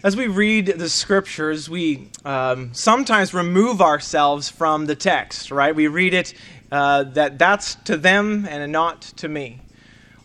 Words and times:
As 0.00 0.14
we 0.14 0.28
read 0.28 0.66
the 0.66 0.88
scriptures, 0.88 1.68
we 1.68 2.08
um, 2.24 2.72
sometimes 2.72 3.34
remove 3.34 3.82
ourselves 3.82 4.48
from 4.48 4.86
the 4.86 4.94
text, 4.94 5.50
right? 5.50 5.74
We 5.74 5.88
read 5.88 6.14
it 6.14 6.34
uh, 6.70 7.02
that 7.02 7.36
that's 7.36 7.74
to 7.86 7.96
them 7.96 8.46
and 8.48 8.70
not 8.70 9.02
to 9.16 9.28
me. 9.28 9.60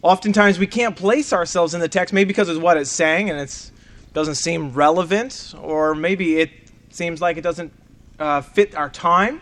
Oftentimes, 0.03 0.59
we 0.59 0.67
can't 0.67 0.95
place 0.95 1.33
ourselves 1.33 1.73
in 1.73 1.79
the 1.79 1.87
text, 1.87 2.13
maybe 2.13 2.27
because 2.27 2.49
of 2.49 2.61
what 2.61 2.77
it's 2.77 2.91
saying 2.91 3.31
and 3.31 3.39
it 3.39 3.71
doesn't 4.13 4.35
seem 4.35 4.73
relevant, 4.73 5.55
or 5.59 5.95
maybe 5.95 6.37
it 6.39 6.51
seems 6.91 7.19
like 7.19 7.37
it 7.37 7.41
doesn't 7.41 7.73
uh, 8.19 8.41
fit 8.41 8.75
our 8.75 8.91
time, 8.91 9.41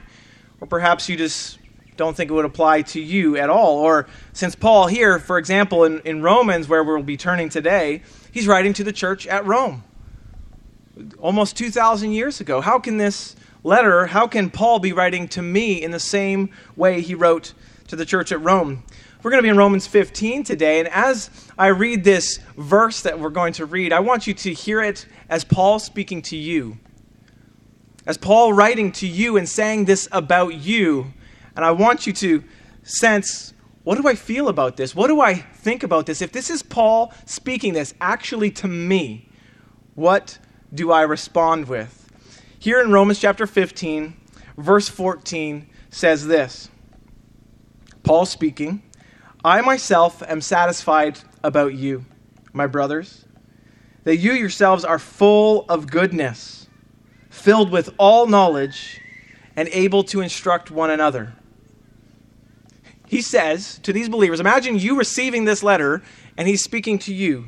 or 0.61 0.67
perhaps 0.67 1.09
you 1.09 1.17
just 1.17 1.57
don't 1.97 2.15
think 2.15 2.31
it 2.31 2.33
would 2.33 2.45
apply 2.45 2.83
to 2.83 3.01
you 3.01 3.35
at 3.35 3.49
all. 3.49 3.79
Or 3.79 4.07
since 4.31 4.55
Paul 4.55 4.87
here, 4.87 5.19
for 5.19 5.37
example, 5.37 5.83
in, 5.83 5.99
in 6.05 6.21
Romans, 6.21 6.69
where 6.69 6.85
we'll 6.85 7.03
be 7.03 7.17
turning 7.17 7.49
today, 7.49 8.01
he's 8.31 8.47
writing 8.47 8.71
to 8.73 8.85
the 8.85 8.93
church 8.93 9.27
at 9.27 9.45
Rome 9.45 9.83
almost 11.19 11.57
2,000 11.57 12.11
years 12.11 12.41
ago. 12.41 12.61
How 12.61 12.79
can 12.79 12.97
this 12.97 13.35
letter, 13.63 14.07
how 14.07 14.27
can 14.27 14.49
Paul 14.49 14.79
be 14.79 14.93
writing 14.93 15.27
to 15.29 15.41
me 15.41 15.81
in 15.81 15.91
the 15.91 15.99
same 15.99 16.49
way 16.75 17.01
he 17.01 17.15
wrote 17.15 17.53
to 17.87 17.95
the 17.95 18.05
church 18.05 18.31
at 18.31 18.41
Rome? 18.41 18.83
We're 19.23 19.31
going 19.31 19.39
to 19.39 19.45
be 19.45 19.49
in 19.49 19.57
Romans 19.57 19.85
15 19.85 20.43
today, 20.43 20.79
and 20.79 20.87
as 20.87 21.29
I 21.57 21.67
read 21.67 22.03
this 22.03 22.39
verse 22.57 23.01
that 23.03 23.19
we're 23.19 23.29
going 23.29 23.53
to 23.53 23.65
read, 23.65 23.93
I 23.93 23.99
want 23.99 24.25
you 24.25 24.33
to 24.33 24.53
hear 24.53 24.81
it 24.81 25.05
as 25.29 25.43
Paul 25.43 25.77
speaking 25.77 26.23
to 26.23 26.35
you. 26.35 26.79
As 28.07 28.17
Paul 28.17 28.51
writing 28.51 28.91
to 28.93 29.07
you 29.07 29.37
and 29.37 29.47
saying 29.47 29.85
this 29.85 30.07
about 30.11 30.55
you. 30.55 31.13
And 31.55 31.63
I 31.63 31.69
want 31.69 32.07
you 32.07 32.13
to 32.13 32.43
sense 32.81 33.53
what 33.83 33.99
do 33.99 34.07
I 34.07 34.15
feel 34.15 34.47
about 34.47 34.77
this? 34.77 34.95
What 34.95 35.07
do 35.07 35.21
I 35.21 35.35
think 35.35 35.83
about 35.83 36.05
this? 36.05 36.21
If 36.21 36.31
this 36.31 36.49
is 36.49 36.61
Paul 36.61 37.13
speaking 37.25 37.73
this 37.73 37.93
actually 37.99 38.51
to 38.51 38.67
me, 38.67 39.27
what 39.95 40.37
do 40.73 40.91
I 40.91 41.01
respond 41.01 41.67
with? 41.67 42.09
Here 42.59 42.81
in 42.81 42.91
Romans 42.91 43.19
chapter 43.19 43.47
15, 43.47 44.15
verse 44.57 44.87
14 44.87 45.67
says 45.89 46.27
this 46.27 46.69
Paul 48.03 48.25
speaking, 48.25 48.83
I 49.43 49.61
myself 49.61 50.21
am 50.23 50.41
satisfied 50.41 51.19
about 51.43 51.73
you, 51.73 52.05
my 52.53 52.67
brothers, 52.67 53.25
that 54.03 54.17
you 54.17 54.33
yourselves 54.33 54.85
are 54.85 54.99
full 54.99 55.65
of 55.67 55.87
goodness, 55.87 56.67
filled 57.29 57.71
with 57.71 57.93
all 57.97 58.27
knowledge, 58.27 59.01
and 59.55 59.67
able 59.69 60.03
to 60.05 60.21
instruct 60.21 60.71
one 60.71 60.89
another. 60.89 61.33
He 63.07 63.21
says 63.21 63.79
to 63.83 63.91
these 63.91 64.07
believers, 64.07 64.39
imagine 64.39 64.79
you 64.79 64.97
receiving 64.97 65.43
this 65.45 65.63
letter, 65.63 66.01
and 66.37 66.47
he's 66.47 66.63
speaking 66.63 66.97
to 66.99 67.13
you. 67.13 67.47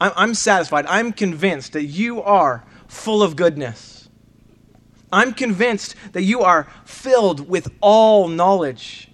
I'm, 0.00 0.34
satisfied. 0.34 0.86
I'm 0.86 1.12
convinced 1.12 1.72
that 1.72 1.84
you 1.84 2.22
are 2.22 2.64
full 2.86 3.22
of 3.22 3.36
goodness. 3.36 4.08
I'm 5.10 5.32
convinced 5.32 5.94
that 6.12 6.22
you 6.22 6.42
are 6.42 6.68
filled 6.84 7.48
with 7.48 7.72
all 7.80 8.28
knowledge. 8.28 9.08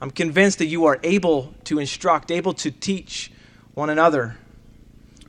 I'm 0.00 0.10
convinced 0.10 0.58
that 0.58 0.66
you 0.66 0.86
are 0.86 0.98
able 1.02 1.54
to 1.64 1.78
instruct, 1.78 2.30
able 2.30 2.54
to 2.54 2.70
teach 2.70 3.32
one 3.74 3.90
another. 3.90 4.36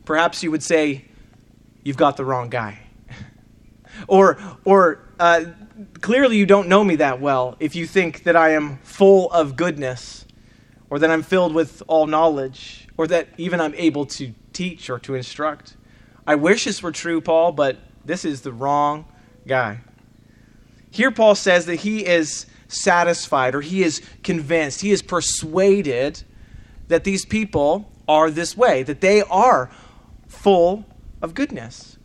Perhaps 0.05 0.43
you 0.43 0.51
would 0.51 0.63
say, 0.63 1.05
You've 1.83 1.97
got 1.97 2.17
the 2.17 2.25
wrong 2.25 2.49
guy. 2.49 2.79
or, 4.07 4.39
or 4.63 5.07
uh, 5.19 5.45
clearly 6.01 6.35
you 6.35 6.47
don't 6.47 6.67
know 6.67 6.83
me 6.83 6.95
that 6.95 7.21
well 7.21 7.55
if 7.59 7.75
you 7.75 7.85
think 7.85 8.23
that 8.23 8.35
I 8.35 8.53
am 8.53 8.79
full 8.79 9.31
of 9.31 9.55
goodness, 9.55 10.25
or 10.89 10.97
that 10.99 11.11
I'm 11.11 11.21
filled 11.21 11.53
with 11.53 11.83
all 11.87 12.07
knowledge, 12.07 12.87
or 12.97 13.05
that 13.07 13.27
even 13.37 13.61
I'm 13.61 13.75
able 13.75 14.05
to 14.07 14.33
teach 14.55 14.89
or 14.89 14.97
to 14.99 15.13
instruct. 15.13 15.75
I 16.25 16.35
wish 16.35 16.65
this 16.65 16.81
were 16.81 16.91
true, 16.91 17.21
Paul, 17.21 17.51
but 17.51 17.77
this 18.03 18.25
is 18.25 18.41
the 18.41 18.51
wrong 18.51 19.05
guy. 19.45 19.81
Here, 20.89 21.11
Paul 21.11 21.35
says 21.35 21.65
that 21.65 21.75
he 21.75 22.05
is 22.05 22.45
satisfied 22.67 23.53
or 23.53 23.61
he 23.61 23.83
is 23.83 24.01
convinced, 24.23 24.81
he 24.81 24.91
is 24.91 25.01
persuaded 25.01 26.23
that 26.87 27.03
these 27.03 27.25
people 27.25 27.91
are 28.07 28.31
this 28.31 28.55
way, 28.55 28.83
that 28.83 29.01
they 29.01 29.21
are 29.23 29.69
full 30.27 30.85
of 31.21 31.33
goodness. 31.33 31.97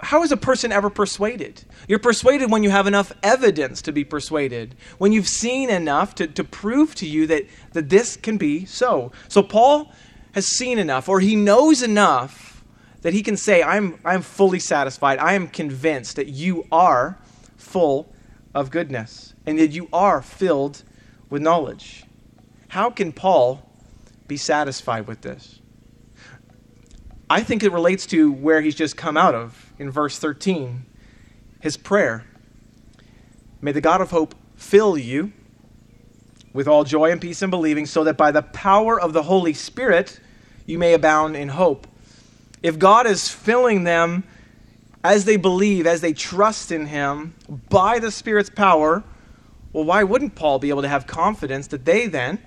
How 0.00 0.22
is 0.22 0.30
a 0.30 0.36
person 0.36 0.70
ever 0.70 0.90
persuaded? 0.90 1.64
You're 1.88 1.98
persuaded 1.98 2.50
when 2.50 2.62
you 2.62 2.70
have 2.70 2.86
enough 2.86 3.12
evidence 3.22 3.82
to 3.82 3.92
be 3.92 4.04
persuaded, 4.04 4.76
when 4.98 5.12
you've 5.12 5.28
seen 5.28 5.70
enough 5.70 6.14
to, 6.16 6.26
to 6.28 6.44
prove 6.44 6.94
to 6.96 7.06
you 7.06 7.26
that, 7.26 7.46
that 7.72 7.88
this 7.88 8.16
can 8.16 8.38
be 8.38 8.64
so. 8.64 9.12
So, 9.28 9.42
Paul 9.42 9.92
has 10.32 10.46
seen 10.46 10.78
enough, 10.78 11.08
or 11.08 11.20
he 11.20 11.36
knows 11.36 11.82
enough 11.82 12.64
that 13.02 13.12
he 13.12 13.22
can 13.22 13.36
say, 13.36 13.62
I'm, 13.62 13.98
I'm 14.04 14.22
fully 14.22 14.58
satisfied. 14.58 15.18
I 15.18 15.34
am 15.34 15.48
convinced 15.48 16.16
that 16.16 16.28
you 16.28 16.66
are 16.70 17.18
full 17.56 18.12
of 18.54 18.70
goodness 18.70 19.34
and 19.44 19.58
that 19.58 19.70
you 19.70 19.88
are 19.92 20.22
filled 20.22 20.82
with 21.28 21.42
knowledge. 21.42 22.04
How 22.68 22.90
can 22.90 23.12
Paul 23.12 23.68
be 24.28 24.36
satisfied 24.36 25.06
with 25.06 25.20
this? 25.22 25.60
I 27.28 27.42
think 27.42 27.62
it 27.62 27.72
relates 27.72 28.06
to 28.06 28.30
where 28.30 28.60
he's 28.60 28.74
just 28.74 28.96
come 28.96 29.16
out 29.16 29.34
of 29.34 29.72
in 29.78 29.90
verse 29.90 30.18
13 30.18 30.86
his 31.60 31.76
prayer. 31.76 32.24
May 33.60 33.72
the 33.72 33.80
God 33.80 34.00
of 34.00 34.10
hope 34.10 34.34
fill 34.56 34.98
you 34.98 35.32
with 36.52 36.68
all 36.68 36.84
joy 36.84 37.10
and 37.10 37.20
peace 37.20 37.40
in 37.40 37.50
believing, 37.50 37.86
so 37.86 38.04
that 38.04 38.16
by 38.16 38.30
the 38.30 38.42
power 38.42 39.00
of 39.00 39.12
the 39.12 39.22
Holy 39.22 39.54
Spirit 39.54 40.20
you 40.66 40.78
may 40.78 40.94
abound 40.94 41.36
in 41.36 41.48
hope. 41.48 41.86
If 42.62 42.78
God 42.78 43.06
is 43.06 43.28
filling 43.28 43.84
them 43.84 44.24
as 45.04 45.24
they 45.24 45.36
believe, 45.36 45.86
as 45.86 46.00
they 46.00 46.12
trust 46.12 46.70
in 46.70 46.86
Him 46.86 47.34
by 47.68 47.98
the 47.98 48.10
Spirit's 48.10 48.50
power, 48.50 49.02
well, 49.72 49.84
why 49.84 50.04
wouldn't 50.04 50.34
Paul 50.34 50.58
be 50.58 50.68
able 50.68 50.82
to 50.82 50.88
have 50.88 51.06
confidence 51.06 51.66
that 51.68 51.84
they 51.84 52.06
then 52.06 52.38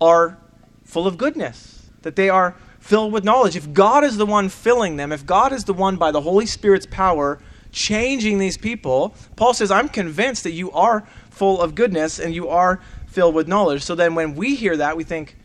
are 0.00 0.38
full 0.84 1.06
of 1.06 1.16
goodness, 1.16 1.90
that 2.02 2.16
they 2.16 2.28
are 2.28 2.56
filled 2.80 3.12
with 3.12 3.24
knowledge? 3.24 3.56
If 3.56 3.72
God 3.72 4.04
is 4.04 4.16
the 4.16 4.26
one 4.26 4.48
filling 4.48 4.96
them, 4.96 5.12
if 5.12 5.24
God 5.24 5.52
is 5.52 5.64
the 5.64 5.74
one 5.74 5.96
by 5.96 6.10
the 6.10 6.20
Holy 6.20 6.46
Spirit's 6.46 6.86
power 6.86 7.38
changing 7.70 8.38
these 8.38 8.58
people, 8.58 9.14
Paul 9.36 9.54
says, 9.54 9.70
I'm 9.70 9.88
convinced 9.88 10.44
that 10.44 10.52
you 10.52 10.72
are 10.72 11.06
full 11.30 11.60
of 11.60 11.74
goodness 11.74 12.18
and 12.18 12.34
you 12.34 12.48
are 12.48 12.80
filled 13.06 13.34
with 13.34 13.46
knowledge. 13.46 13.82
So 13.82 13.94
then 13.94 14.14
when 14.14 14.34
we 14.34 14.54
hear 14.54 14.76
that, 14.76 14.96
we 14.96 15.04
think, 15.04 15.36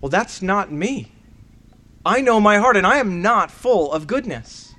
well, 0.00 0.08
that's 0.08 0.40
not 0.40 0.72
me. 0.72 1.12
I 2.04 2.20
know 2.20 2.40
my 2.40 2.58
heart, 2.58 2.76
and 2.76 2.86
I 2.86 2.98
am 2.98 3.20
not 3.20 3.50
full 3.50 3.92
of 3.92 4.06
goodness. 4.06 4.74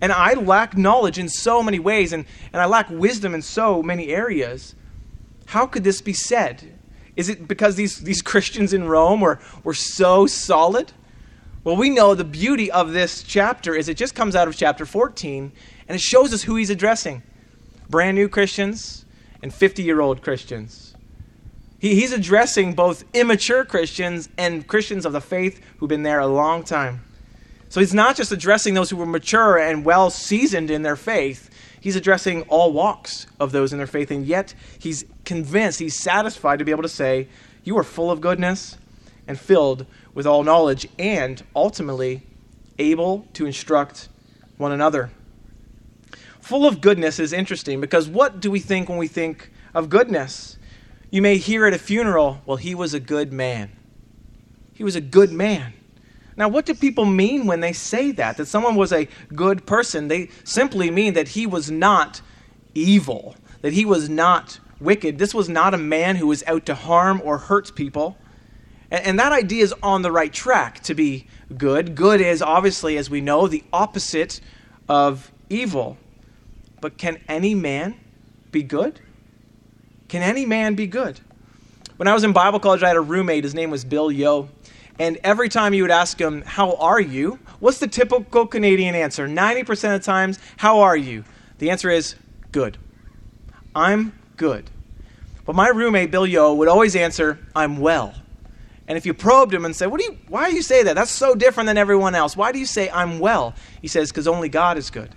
And 0.00 0.12
I 0.12 0.34
lack 0.34 0.76
knowledge 0.76 1.18
in 1.18 1.28
so 1.28 1.62
many 1.62 1.78
ways, 1.78 2.12
and, 2.12 2.26
and 2.52 2.60
I 2.60 2.66
lack 2.66 2.90
wisdom 2.90 3.34
in 3.34 3.42
so 3.42 3.82
many 3.82 4.08
areas. 4.08 4.74
How 5.46 5.66
could 5.66 5.84
this 5.84 6.02
be 6.02 6.12
said? 6.12 6.78
Is 7.16 7.30
it 7.30 7.48
because 7.48 7.76
these, 7.76 8.00
these 8.00 8.20
Christians 8.30 8.72
in 8.72 8.84
Rome 8.84 9.20
were, 9.20 9.40
were 9.64 9.74
so 9.74 10.26
solid? 10.26 10.92
Well, 11.64 11.76
we 11.76 11.90
know 11.90 12.14
the 12.14 12.24
beauty 12.24 12.70
of 12.70 12.92
this 12.92 13.22
chapter 13.22 13.74
is 13.74 13.88
it 13.88 13.96
just 13.96 14.14
comes 14.14 14.36
out 14.36 14.46
of 14.46 14.56
chapter 14.56 14.86
14, 14.86 15.50
and 15.88 15.96
it 15.96 16.00
shows 16.00 16.32
us 16.32 16.42
who 16.42 16.56
he's 16.56 16.70
addressing 16.70 17.22
brand 17.88 18.16
new 18.16 18.28
Christians 18.28 19.04
and 19.42 19.54
50 19.54 19.82
year 19.82 20.00
old 20.00 20.22
Christians. 20.22 20.95
He, 21.78 21.94
he's 21.94 22.12
addressing 22.12 22.74
both 22.74 23.04
immature 23.14 23.64
Christians 23.64 24.28
and 24.38 24.66
Christians 24.66 25.04
of 25.04 25.12
the 25.12 25.20
faith 25.20 25.60
who've 25.76 25.88
been 25.88 26.02
there 26.02 26.20
a 26.20 26.26
long 26.26 26.62
time. 26.62 27.02
So 27.68 27.80
he's 27.80 27.94
not 27.94 28.16
just 28.16 28.32
addressing 28.32 28.74
those 28.74 28.90
who 28.90 28.96
were 28.96 29.06
mature 29.06 29.58
and 29.58 29.84
well 29.84 30.10
seasoned 30.10 30.70
in 30.70 30.82
their 30.82 30.96
faith, 30.96 31.50
he's 31.80 31.96
addressing 31.96 32.42
all 32.42 32.72
walks 32.72 33.26
of 33.38 33.52
those 33.52 33.72
in 33.72 33.78
their 33.78 33.86
faith, 33.86 34.10
and 34.10 34.24
yet 34.24 34.54
he's 34.78 35.04
convinced, 35.24 35.78
he's 35.78 35.98
satisfied 35.98 36.58
to 36.58 36.64
be 36.64 36.70
able 36.70 36.82
to 36.82 36.88
say, 36.88 37.28
You 37.64 37.76
are 37.78 37.84
full 37.84 38.10
of 38.10 38.20
goodness 38.20 38.78
and 39.28 39.38
filled 39.38 39.86
with 40.14 40.26
all 40.26 40.44
knowledge, 40.44 40.88
and 40.98 41.42
ultimately 41.54 42.22
able 42.78 43.26
to 43.34 43.46
instruct 43.46 44.08
one 44.56 44.72
another. 44.72 45.10
Full 46.40 46.64
of 46.64 46.80
goodness 46.80 47.18
is 47.18 47.32
interesting 47.32 47.80
because 47.80 48.08
what 48.08 48.40
do 48.40 48.50
we 48.50 48.60
think 48.60 48.88
when 48.88 48.98
we 48.98 49.08
think 49.08 49.50
of 49.74 49.88
goodness? 49.88 50.56
You 51.10 51.22
may 51.22 51.38
hear 51.38 51.66
at 51.66 51.74
a 51.74 51.78
funeral, 51.78 52.40
well, 52.46 52.56
he 52.56 52.74
was 52.74 52.94
a 52.94 53.00
good 53.00 53.32
man. 53.32 53.70
He 54.74 54.84
was 54.84 54.96
a 54.96 55.00
good 55.00 55.32
man. 55.32 55.72
Now, 56.36 56.48
what 56.48 56.66
do 56.66 56.74
people 56.74 57.06
mean 57.06 57.46
when 57.46 57.60
they 57.60 57.72
say 57.72 58.10
that? 58.12 58.36
That 58.36 58.46
someone 58.46 58.74
was 58.74 58.92
a 58.92 59.08
good 59.34 59.66
person? 59.66 60.08
They 60.08 60.28
simply 60.44 60.90
mean 60.90 61.14
that 61.14 61.28
he 61.28 61.46
was 61.46 61.70
not 61.70 62.20
evil, 62.74 63.36
that 63.62 63.72
he 63.72 63.86
was 63.86 64.08
not 64.08 64.58
wicked. 64.78 65.18
This 65.18 65.32
was 65.32 65.48
not 65.48 65.72
a 65.72 65.78
man 65.78 66.16
who 66.16 66.26
was 66.26 66.44
out 66.46 66.66
to 66.66 66.74
harm 66.74 67.22
or 67.24 67.38
hurt 67.38 67.74
people. 67.74 68.18
And, 68.90 69.06
and 69.06 69.18
that 69.18 69.32
idea 69.32 69.64
is 69.64 69.74
on 69.82 70.02
the 70.02 70.12
right 70.12 70.32
track 70.32 70.80
to 70.80 70.94
be 70.94 71.26
good. 71.56 71.94
Good 71.94 72.20
is 72.20 72.42
obviously, 72.42 72.98
as 72.98 73.08
we 73.08 73.22
know, 73.22 73.46
the 73.46 73.64
opposite 73.72 74.40
of 74.88 75.32
evil. 75.48 75.96
But 76.82 76.98
can 76.98 77.18
any 77.28 77.54
man 77.54 77.94
be 78.52 78.62
good? 78.62 79.00
Can 80.08 80.22
any 80.22 80.46
man 80.46 80.74
be 80.74 80.86
good? 80.86 81.20
When 81.96 82.08
I 82.08 82.14
was 82.14 82.24
in 82.24 82.32
Bible 82.32 82.60
college, 82.60 82.82
I 82.82 82.88
had 82.88 82.96
a 82.96 83.00
roommate. 83.00 83.44
His 83.44 83.54
name 83.54 83.70
was 83.70 83.84
Bill 83.84 84.10
Yo. 84.10 84.48
and 84.98 85.18
every 85.24 85.48
time 85.48 85.74
you 85.74 85.82
would 85.82 85.90
ask 85.90 86.20
him, 86.20 86.42
How 86.42 86.76
are 86.76 87.00
you? 87.00 87.38
What's 87.58 87.78
the 87.78 87.88
typical 87.88 88.46
Canadian 88.46 88.94
answer? 88.94 89.26
90% 89.26 89.70
of 89.94 90.00
the 90.00 90.04
times, 90.04 90.38
How 90.58 90.80
are 90.80 90.96
you? 90.96 91.24
The 91.58 91.70
answer 91.70 91.90
is, 91.90 92.14
Good. 92.52 92.78
I'm 93.74 94.12
good. 94.36 94.70
But 95.44 95.54
my 95.54 95.68
roommate, 95.68 96.10
Bill 96.10 96.26
Yo, 96.26 96.54
would 96.54 96.68
always 96.68 96.96
answer, 96.96 97.38
I'm 97.54 97.78
well. 97.78 98.14
And 98.88 98.96
if 98.96 99.04
you 99.04 99.14
probed 99.14 99.52
him 99.52 99.64
and 99.64 99.74
said, 99.74 99.86
what 99.86 100.00
do 100.00 100.06
you, 100.06 100.18
Why 100.28 100.48
do 100.48 100.56
you 100.56 100.62
say 100.62 100.82
that? 100.84 100.94
That's 100.94 101.10
so 101.10 101.34
different 101.34 101.66
than 101.66 101.76
everyone 101.76 102.14
else. 102.14 102.36
Why 102.36 102.52
do 102.52 102.58
you 102.58 102.66
say, 102.66 102.88
I'm 102.90 103.18
well? 103.18 103.54
He 103.82 103.88
says, 103.88 104.10
Because 104.10 104.28
only 104.28 104.48
God 104.48 104.78
is 104.78 104.90
good. 104.90 105.10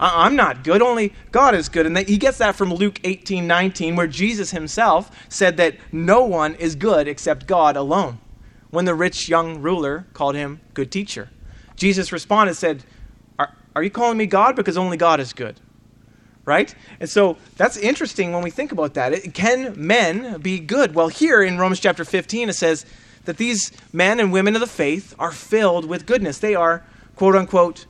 Uh, 0.00 0.10
I'm 0.14 0.34
not 0.34 0.64
good, 0.64 0.80
only 0.80 1.12
God 1.30 1.54
is 1.54 1.68
good. 1.68 1.84
And 1.84 1.96
he 1.98 2.16
gets 2.16 2.38
that 2.38 2.56
from 2.56 2.72
Luke 2.72 2.98
18 3.04 3.46
19, 3.46 3.96
where 3.96 4.06
Jesus 4.06 4.50
himself 4.50 5.10
said 5.28 5.58
that 5.58 5.76
no 5.92 6.24
one 6.24 6.54
is 6.54 6.74
good 6.74 7.06
except 7.06 7.46
God 7.46 7.76
alone 7.76 8.18
when 8.70 8.86
the 8.86 8.94
rich 8.94 9.28
young 9.28 9.60
ruler 9.60 10.06
called 10.14 10.36
him 10.36 10.60
good 10.72 10.90
teacher. 10.90 11.28
Jesus 11.76 12.12
responded, 12.12 12.54
said, 12.54 12.82
Are, 13.38 13.54
are 13.76 13.82
you 13.82 13.90
calling 13.90 14.16
me 14.16 14.24
God? 14.24 14.56
Because 14.56 14.78
only 14.78 14.96
God 14.96 15.20
is 15.20 15.34
good. 15.34 15.60
Right? 16.46 16.74
And 16.98 17.08
so 17.08 17.36
that's 17.58 17.76
interesting 17.76 18.32
when 18.32 18.42
we 18.42 18.50
think 18.50 18.72
about 18.72 18.94
that. 18.94 19.12
It, 19.12 19.34
can 19.34 19.74
men 19.76 20.40
be 20.40 20.58
good? 20.58 20.94
Well, 20.94 21.08
here 21.08 21.42
in 21.42 21.58
Romans 21.58 21.78
chapter 21.78 22.06
15, 22.06 22.48
it 22.48 22.54
says 22.54 22.86
that 23.26 23.36
these 23.36 23.70
men 23.92 24.18
and 24.18 24.32
women 24.32 24.54
of 24.54 24.60
the 24.60 24.66
faith 24.66 25.14
are 25.18 25.30
filled 25.30 25.84
with 25.84 26.06
goodness. 26.06 26.38
They 26.38 26.54
are, 26.54 26.82
quote 27.16 27.36
unquote, 27.36 27.84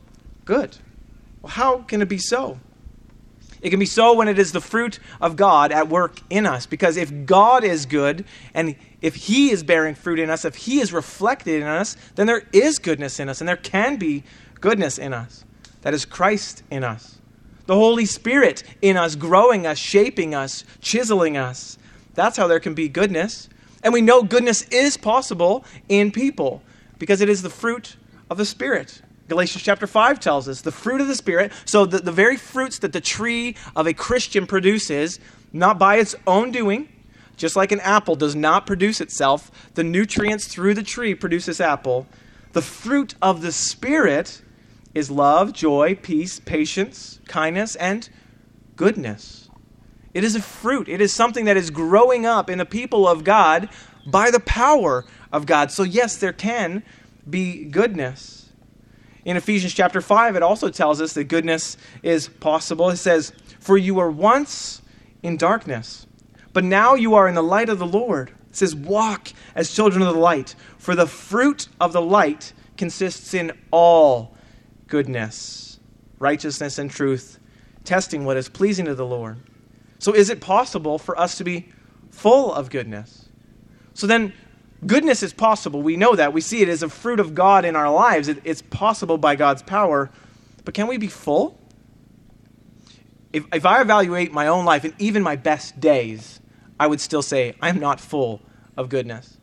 good. 0.45 0.77
Well, 1.43 1.53
how 1.53 1.79
can 1.79 2.03
it 2.03 2.09
be 2.09 2.19
so? 2.19 2.59
It 3.63 3.71
can 3.71 3.81
be 3.81 3.87
so 3.87 4.15
when 4.15 4.29
it 4.29 4.39
is 4.39 4.53
the 4.53 4.61
fruit 4.61 4.99
of 5.21 5.37
God 5.37 5.71
at 5.71 5.89
work 5.89 6.21
in 6.31 6.47
us. 6.47 6.67
Because 6.67 6.97
if 6.97 7.27
God 7.27 7.63
is 7.63 7.85
good 7.85 8.25
and 8.55 8.75
if 9.03 9.15
He 9.15 9.51
is 9.51 9.63
bearing 9.63 9.95
fruit 9.95 10.19
in 10.19 10.31
us, 10.31 10.45
if 10.45 10.57
He 10.57 10.81
is 10.81 10.93
reflected 10.93 11.61
in 11.61 11.69
us, 11.69 11.97
then 12.15 12.27
there 12.27 12.43
is 12.53 12.79
goodness 12.79 13.21
in 13.21 13.29
us, 13.29 13.41
and 13.41 13.49
there 13.49 13.57
can 13.57 13.97
be 13.97 14.25
goodness 14.61 14.99
in 14.99 15.13
us. 15.13 15.45
That 15.83 15.95
is 15.95 16.05
Christ 16.05 16.63
in 16.71 16.85
us. 16.85 17.19
The 17.67 17.75
Holy 17.75 18.07
Spirit 18.07 18.65
in 18.83 18.97
us, 18.97 19.15
growing 19.15 19.67
us, 19.67 19.79
shaping 19.79 20.35
us, 20.35 20.65
chiseling 20.81 21.37
us. 21.37 21.79
That's 22.15 22.37
how 22.37 22.47
there 22.47 22.61
can 22.61 22.75
be 22.75 22.89
goodness. 22.89 23.49
And 23.83 23.93
we 23.93 24.01
know 24.01 24.23
goodness 24.23 24.63
is 24.69 24.97
possible 24.97 25.65
in 25.89 26.11
people 26.11 26.63
because 26.99 27.21
it 27.21 27.29
is 27.29 27.43
the 27.43 27.51
fruit 27.51 27.97
of 28.29 28.39
the 28.39 28.45
Spirit. 28.45 29.03
Galatians 29.31 29.63
chapter 29.63 29.87
5 29.87 30.19
tells 30.19 30.49
us 30.49 30.61
the 30.61 30.73
fruit 30.73 31.01
of 31.01 31.07
the 31.07 31.15
Spirit. 31.15 31.53
So, 31.65 31.87
the, 31.87 31.99
the 31.99 32.13
very 32.13 32.37
fruits 32.37 32.81
that 32.81 32.93
the 32.93 33.01
tree 33.01 33.57
of 33.77 33.87
a 33.87 33.95
Christian 33.95 34.45
produces, 34.45 35.21
not 35.53 35.79
by 35.79 35.97
its 35.97 36.17
own 36.27 36.51
doing, 36.51 36.89
just 37.37 37.55
like 37.55 37.71
an 37.71 37.79
apple 37.81 38.17
does 38.17 38.35
not 38.35 38.67
produce 38.67 39.01
itself, 39.01 39.71
the 39.75 39.85
nutrients 39.85 40.49
through 40.49 40.75
the 40.75 40.83
tree 40.83 41.15
produce 41.15 41.47
this 41.47 41.61
apple. 41.61 42.09
The 42.53 42.61
fruit 42.61 43.15
of 43.23 43.41
the 43.41 43.53
Spirit 43.53 44.43
is 44.95 45.13
love, 45.13 45.53
joy, 45.53 45.95
peace, 45.95 46.41
patience, 46.41 47.21
kindness, 47.29 47.77
and 47.77 48.11
goodness. 48.75 49.49
It 50.13 50.25
is 50.25 50.35
a 50.35 50.43
fruit. 50.43 50.89
It 50.89 51.01
is 51.01 51.15
something 51.15 51.45
that 51.45 51.57
is 51.57 51.71
growing 51.71 52.27
up 52.27 52.51
in 52.51 52.59
the 52.59 52.67
people 52.67 53.07
of 53.07 53.23
God 53.23 53.69
by 54.05 54.33
the 54.33 54.41
power 54.41 55.05
of 55.33 55.47
God. 55.47 55.71
So, 55.71 55.85
yes, 55.85 56.17
there 56.17 56.33
can 56.33 56.83
be 57.29 57.65
goodness. 57.65 58.40
In 59.25 59.37
Ephesians 59.37 59.75
chapter 59.75 60.01
5, 60.01 60.37
it 60.37 60.43
also 60.43 60.71
tells 60.71 61.01
us 61.01 61.13
that 61.15 61.25
goodness 61.25 61.77
is 62.03 62.29
possible. 62.29 62.91
It 62.91 62.97
says, 62.97 63.33
For 63.59 63.77
you 63.77 63.95
were 63.95 64.11
once 64.11 64.83
in 65.23 65.37
darkness, 65.37 66.07
but 66.53 66.65
now 66.65 66.95
you 66.95 67.15
are 67.15 67.29
in 67.29 67.35
the 67.35 67.43
light 67.43 67.69
of 67.69 67.79
the 67.79 67.87
Lord. 67.87 68.31
It 68.49 68.57
says, 68.57 68.75
Walk 68.75 69.33
as 69.55 69.75
children 69.75 70.03
of 70.03 70.15
the 70.15 70.21
light, 70.21 70.55
for 70.79 70.95
the 70.95 71.07
fruit 71.07 71.69
of 71.81 71.93
the 71.93 72.03
light 72.03 72.53
consists 72.77 73.35
in 73.35 73.53
all 73.71 74.35
goodness, 74.87 75.79
righteousness, 76.19 76.79
and 76.79 76.91
truth, 76.91 77.39
testing 77.85 78.25
what 78.25 78.37
is 78.37 78.49
pleasing 78.49 78.87
to 78.87 78.95
the 78.95 79.07
Lord. 79.07 79.39
So, 79.99 80.15
is 80.15 80.31
it 80.31 80.41
possible 80.41 80.99
for 80.99 81.19
us 81.19 81.37
to 81.37 81.45
be 81.45 81.69
full 82.11 82.53
of 82.55 82.71
goodness? 82.71 83.29
So 83.93 84.07
then, 84.07 84.33
Goodness 84.87 85.23
is 85.23 85.33
possible. 85.33 85.83
We 85.83 85.97
know 85.97 86.15
that. 86.15 86.33
We 86.33 86.41
see 86.41 86.63
it 86.63 86.69
as 86.69 86.83
a 86.83 86.89
fruit 86.89 87.21
of 87.21 87.35
God 87.35 87.65
in 87.65 87.77
our 87.77 87.93
lives. 87.93 88.29
It, 88.29 88.41
it's 88.45 88.63
possible 88.63 89.19
by 89.19 89.37
God's 89.37 89.63
power. 89.63 90.11
But 90.65 90.75
can 90.75 90.87
we 90.87 90.97
be 90.97 91.09
full? 91.09 91.59
If, 93.33 93.45
if 93.53 93.67
I 93.67 93.81
evaluate 93.81 94.33
my 94.33 94.47
own 94.47 94.65
life 94.65 94.85
and 94.85 94.95
even 94.99 95.23
my 95.23 95.37
best 95.37 95.81
days, 95.81 96.41
I 96.79 96.87
would 96.87 97.01
still 97.01 97.23
say 97.23 97.55
I'm 97.61 97.79
not 97.79 98.01
full 98.01 98.41
of 98.77 98.89
goodness. 98.89 99.37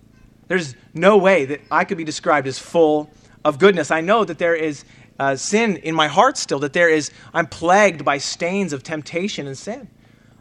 There's 0.48 0.76
no 0.94 1.18
way 1.18 1.46
that 1.46 1.62
I 1.70 1.86
could 1.86 1.98
be 1.98 2.04
described 2.04 2.48
as 2.48 2.58
full 2.58 3.12
of 3.46 3.60
goodness. 3.60 3.92
I 3.92 4.02
know 4.02 4.26
that 4.26 4.40
there 4.40 4.56
is 4.56 4.86
uh, 5.20 5.36
sin 5.36 5.78
in 5.78 5.94
my 5.94 6.08
heart 6.08 6.38
still, 6.38 6.60
that 6.60 6.74
there 6.74 6.90
is, 6.90 7.12
I'm 7.34 7.48
plagued 7.48 8.04
by 8.04 8.18
stains 8.18 8.74
of 8.74 8.84
temptation 8.84 9.46
and 9.46 9.58
sin. 9.58 9.90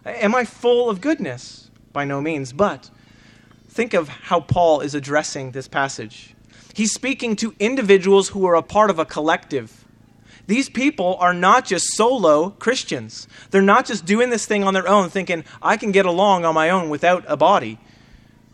Am 0.04 0.34
I 0.34 0.44
full 0.44 0.88
of 0.88 1.00
goodness? 1.00 1.70
By 1.92 2.04
no 2.04 2.20
means. 2.20 2.52
But 2.52 2.90
think 3.76 3.94
of 3.94 4.08
how 4.08 4.40
Paul 4.40 4.80
is 4.80 4.94
addressing 4.94 5.50
this 5.52 5.68
passage. 5.68 6.34
He's 6.74 6.92
speaking 6.92 7.36
to 7.36 7.54
individuals 7.60 8.30
who 8.30 8.46
are 8.46 8.56
a 8.56 8.62
part 8.62 8.90
of 8.90 8.98
a 8.98 9.04
collective. 9.04 9.84
These 10.46 10.70
people 10.70 11.16
are 11.20 11.34
not 11.34 11.66
just 11.66 11.94
solo 11.94 12.50
Christians. 12.50 13.28
They're 13.50 13.62
not 13.62 13.84
just 13.84 14.06
doing 14.06 14.30
this 14.30 14.46
thing 14.46 14.64
on 14.64 14.74
their 14.74 14.88
own, 14.88 15.10
thinking, 15.10 15.44
I 15.60 15.76
can 15.76 15.92
get 15.92 16.06
along 16.06 16.44
on 16.44 16.54
my 16.54 16.70
own 16.70 16.88
without 16.88 17.24
a 17.28 17.36
body. 17.36 17.78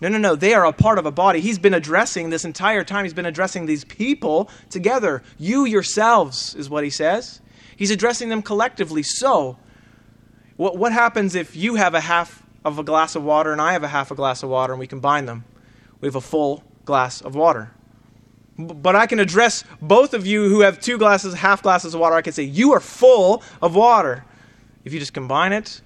No, 0.01 0.09
no, 0.09 0.19
no. 0.19 0.35
They 0.35 0.55
are 0.55 0.67
a 0.67 0.73
part 0.73 0.99
of 0.99 1.07
a 1.07 1.13
body. 1.13 1.41
He's 1.41 1.59
been 1.59 1.75
addressing 1.75 2.31
this 2.31 2.45
entire 2.45 2.83
time, 2.83 3.05
he's 3.05 3.15
been 3.15 3.27
addressing 3.27 3.67
these 3.67 3.85
people 3.85 4.51
together. 4.71 5.23
You 5.39 5.65
yourselves, 5.65 6.57
is 6.57 6.69
what 6.69 6.83
he 6.83 6.91
says. 6.91 7.41
He's 7.77 7.93
addressing 7.93 8.29
them 8.29 8.43
collectively. 8.43 9.05
So, 9.05 9.59
what, 10.57 10.77
what 10.77 10.93
happens 10.93 11.37
if 11.37 11.55
you 11.55 11.77
have 11.77 11.95
a 11.95 12.01
half 12.01 12.42
of 12.65 12.79
a 12.79 12.85
glass 12.85 13.17
of 13.17 13.25
water 13.25 13.53
and 13.53 13.61
I 13.61 13.73
have 13.73 13.83
a 13.83 13.89
half 13.89 14.11
a 14.11 14.15
glass 14.15 14.43
of 14.43 14.51
water 14.51 14.73
and 14.73 14.81
we 14.81 14.87
combine 14.87 15.27
them. 15.27 15.45
We 16.01 16.07
have 16.07 16.17
a 16.17 16.21
full 16.21 16.63
glass 16.85 17.21
of 17.21 17.35
water. 17.35 17.73
But 18.59 18.95
I 18.95 19.07
can 19.07 19.19
address 19.19 19.65
both 19.81 20.15
of 20.15 20.27
you 20.27 20.49
who 20.49 20.61
have 20.61 20.81
two 20.81 20.99
glasses, 20.99 21.35
half 21.35 21.63
glasses 21.63 21.95
of 21.95 22.01
water. 22.01 22.17
I 22.17 22.23
can 22.23 22.33
say, 22.33 22.43
You 22.43 22.73
are 22.73 22.81
full 22.81 23.43
of 23.61 23.75
water. 23.75 24.25
If 24.85 24.93
you 24.93 24.99
just 24.99 25.15
combine 25.15 25.53
it, 25.53 25.81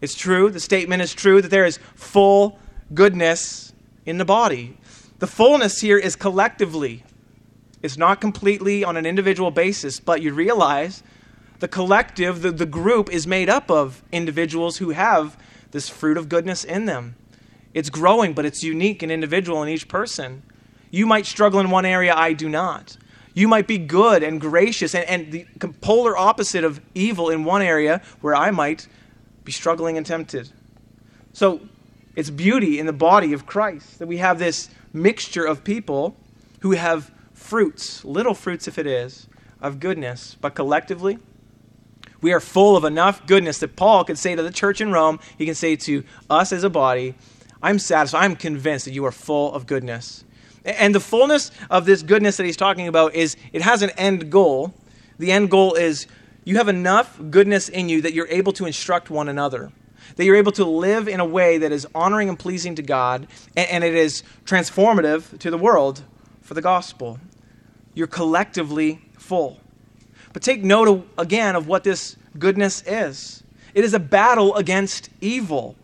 it's 0.00 0.14
true. 0.14 0.50
The 0.50 0.60
statement 0.60 1.02
is 1.02 1.14
true 1.14 1.40
that 1.40 1.48
there 1.50 1.64
is 1.64 1.78
full 1.94 2.58
goodness 2.92 3.72
in 4.04 4.18
the 4.18 4.24
body. 4.24 4.76
The 5.18 5.26
fullness 5.26 5.80
here 5.80 5.98
is 5.98 6.14
collectively, 6.14 7.02
it's 7.82 7.96
not 7.96 8.20
completely 8.20 8.84
on 8.84 8.96
an 8.96 9.06
individual 9.06 9.50
basis, 9.50 9.98
but 9.98 10.20
you 10.20 10.34
realize 10.34 11.02
the 11.60 11.68
collective, 11.68 12.42
the, 12.42 12.50
the 12.50 12.66
group, 12.66 13.10
is 13.10 13.26
made 13.26 13.48
up 13.48 13.70
of 13.70 14.02
individuals 14.12 14.76
who 14.76 14.90
have 14.90 15.38
this 15.70 15.88
fruit 15.88 16.16
of 16.16 16.28
goodness 16.28 16.64
in 16.64 16.86
them. 16.86 17.16
It's 17.74 17.90
growing, 17.90 18.32
but 18.32 18.44
it's 18.44 18.62
unique 18.62 19.02
and 19.02 19.12
individual 19.12 19.62
in 19.62 19.68
each 19.68 19.88
person. 19.88 20.42
You 20.90 21.06
might 21.06 21.26
struggle 21.26 21.60
in 21.60 21.70
one 21.70 21.84
area, 21.84 22.14
I 22.14 22.32
do 22.32 22.48
not. 22.48 22.96
You 23.34 23.48
might 23.48 23.66
be 23.66 23.76
good 23.76 24.22
and 24.22 24.40
gracious 24.40 24.94
and, 24.94 25.04
and 25.04 25.32
the 25.32 25.46
polar 25.82 26.16
opposite 26.16 26.64
of 26.64 26.80
evil 26.94 27.28
in 27.28 27.44
one 27.44 27.60
area 27.60 28.00
where 28.22 28.34
I 28.34 28.50
might 28.50 28.88
be 29.44 29.52
struggling 29.52 29.98
and 29.98 30.06
tempted. 30.06 30.50
So 31.34 31.60
it's 32.14 32.30
beauty 32.30 32.78
in 32.78 32.86
the 32.86 32.94
body 32.94 33.34
of 33.34 33.44
Christ 33.44 33.98
that 33.98 34.06
we 34.06 34.16
have 34.16 34.38
this 34.38 34.70
mixture 34.94 35.44
of 35.44 35.64
people 35.64 36.16
who 36.60 36.70
have 36.70 37.10
fruits, 37.34 38.04
little 38.06 38.32
fruits 38.32 38.66
if 38.66 38.78
it 38.78 38.86
is, 38.86 39.26
of 39.60 39.80
goodness, 39.80 40.36
but 40.40 40.54
collectively 40.54 41.18
we 42.20 42.32
are 42.32 42.40
full 42.40 42.76
of 42.76 42.84
enough 42.84 43.26
goodness 43.26 43.58
that 43.58 43.76
Paul 43.76 44.04
could 44.04 44.18
say 44.18 44.34
to 44.34 44.42
the 44.42 44.50
church 44.50 44.80
in 44.80 44.92
Rome, 44.92 45.20
he 45.36 45.44
can 45.44 45.54
say 45.54 45.76
to 45.76 46.04
us 46.30 46.52
as 46.52 46.64
a 46.64 46.70
body, 46.70 47.14
I'm 47.62 47.78
satisfied, 47.78 48.24
I'm 48.24 48.36
convinced 48.36 48.84
that 48.84 48.92
you 48.92 49.04
are 49.04 49.12
full 49.12 49.52
of 49.52 49.66
goodness. 49.66 50.24
And 50.64 50.94
the 50.94 51.00
fullness 51.00 51.52
of 51.70 51.86
this 51.86 52.02
goodness 52.02 52.36
that 52.38 52.44
he's 52.44 52.56
talking 52.56 52.88
about 52.88 53.14
is 53.14 53.36
it 53.52 53.62
has 53.62 53.82
an 53.82 53.90
end 53.90 54.30
goal. 54.30 54.74
The 55.18 55.30
end 55.30 55.50
goal 55.50 55.74
is 55.74 56.06
you 56.44 56.56
have 56.56 56.68
enough 56.68 57.18
goodness 57.30 57.68
in 57.68 57.88
you 57.88 58.02
that 58.02 58.12
you're 58.12 58.28
able 58.28 58.52
to 58.54 58.66
instruct 58.66 59.10
one 59.10 59.28
another, 59.28 59.70
that 60.16 60.24
you're 60.24 60.36
able 60.36 60.52
to 60.52 60.64
live 60.64 61.08
in 61.08 61.20
a 61.20 61.24
way 61.24 61.58
that 61.58 61.72
is 61.72 61.86
honoring 61.94 62.28
and 62.28 62.38
pleasing 62.38 62.74
to 62.76 62.82
God, 62.82 63.26
and, 63.56 63.84
it 63.84 63.94
is 63.94 64.22
transformative 64.44 65.38
to 65.38 65.50
the 65.50 65.58
world 65.58 66.02
for 66.42 66.54
the 66.54 66.62
gospel. 66.62 67.18
You're 67.94 68.06
collectively 68.06 69.00
full. 69.18 69.60
But 70.36 70.42
take 70.42 70.62
note 70.62 71.08
again 71.16 71.56
of 71.56 71.66
what 71.66 71.82
this 71.82 72.14
goodness 72.38 72.82
is 72.86 73.42
it 73.72 73.84
is 73.84 73.94
a 73.94 73.98
battle 73.98 74.54
against 74.56 75.08
evil. 75.22 75.76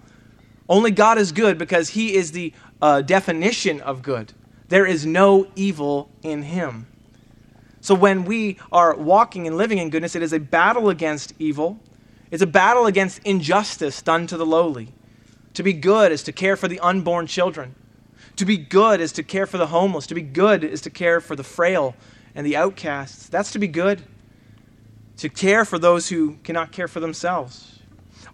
Only 0.68 0.90
God 0.90 1.16
is 1.16 1.32
good 1.32 1.56
because 1.56 1.88
he 1.88 2.14
is 2.14 2.32
the 2.32 2.52
uh, 2.82 3.00
definition 3.00 3.80
of 3.80 4.02
good. 4.02 4.34
There 4.68 4.84
is 4.84 5.06
no 5.06 5.48
evil 5.56 6.10
in 6.22 6.42
him. 6.42 6.86
So 7.80 7.94
when 7.94 8.26
we 8.26 8.58
are 8.70 8.94
walking 8.94 9.46
and 9.46 9.56
living 9.56 9.78
in 9.78 9.88
goodness, 9.88 10.14
it 10.14 10.22
is 10.22 10.34
a 10.34 10.38
battle 10.38 10.90
against 10.90 11.32
evil. 11.38 11.80
It's 12.30 12.42
a 12.42 12.46
battle 12.46 12.84
against 12.84 13.20
injustice 13.24 14.02
done 14.02 14.26
to 14.26 14.36
the 14.36 14.44
lowly. 14.44 14.92
To 15.54 15.62
be 15.62 15.72
good 15.72 16.12
is 16.12 16.22
to 16.24 16.32
care 16.32 16.56
for 16.56 16.68
the 16.68 16.80
unborn 16.80 17.26
children. 17.26 17.74
To 18.36 18.44
be 18.44 18.58
good 18.58 19.00
is 19.00 19.12
to 19.12 19.22
care 19.22 19.46
for 19.46 19.56
the 19.56 19.68
homeless. 19.68 20.06
To 20.08 20.14
be 20.14 20.20
good 20.20 20.62
is 20.62 20.82
to 20.82 20.90
care 20.90 21.22
for 21.22 21.36
the 21.36 21.42
frail 21.42 21.94
and 22.34 22.46
the 22.46 22.56
outcasts. 22.56 23.30
That's 23.30 23.50
to 23.52 23.58
be 23.58 23.66
good. 23.66 24.02
To 25.22 25.28
care 25.28 25.64
for 25.64 25.78
those 25.78 26.08
who 26.08 26.34
cannot 26.42 26.72
care 26.72 26.88
for 26.88 26.98
themselves. 26.98 27.78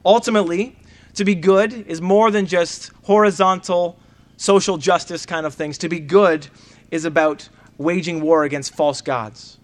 Ultimately, 0.07 0.75
to 1.17 1.25
be 1.27 1.35
good 1.35 1.87
is 1.87 2.01
more 2.01 2.31
than 2.31 2.47
just 2.47 2.93
horizontal 3.03 3.99
social 4.39 4.79
justice 4.79 5.27
kind 5.27 5.45
of 5.45 5.53
things. 5.53 5.77
To 5.77 5.91
be 5.91 6.01
good 6.01 6.49
is 6.91 7.05
about 7.05 7.51
waging 7.77 8.23
war 8.23 8.43
against 8.43 8.75
false 8.75 9.03
gods. 9.03 9.59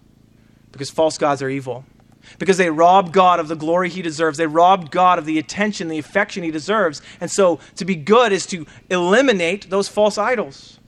Because 0.71 0.91
false 0.91 1.17
gods 1.17 1.41
are 1.41 1.49
evil. 1.49 1.83
Because 2.37 2.57
they 2.57 2.69
rob 2.69 3.11
God 3.11 3.39
of 3.39 3.47
the 3.47 3.55
glory 3.55 3.89
he 3.89 4.03
deserves. 4.03 4.37
They 4.37 4.45
rob 4.45 4.91
God 4.91 5.17
of 5.17 5.25
the 5.25 5.39
attention, 5.39 5.87
the 5.87 5.97
affection 5.97 6.43
he 6.43 6.51
deserves. 6.51 7.01
And 7.19 7.31
so 7.31 7.59
to 7.77 7.85
be 7.85 7.95
good 7.95 8.33
is 8.33 8.45
to 8.47 8.67
eliminate 8.91 9.71
those 9.71 9.87
false 9.87 10.19
idols 10.19 10.79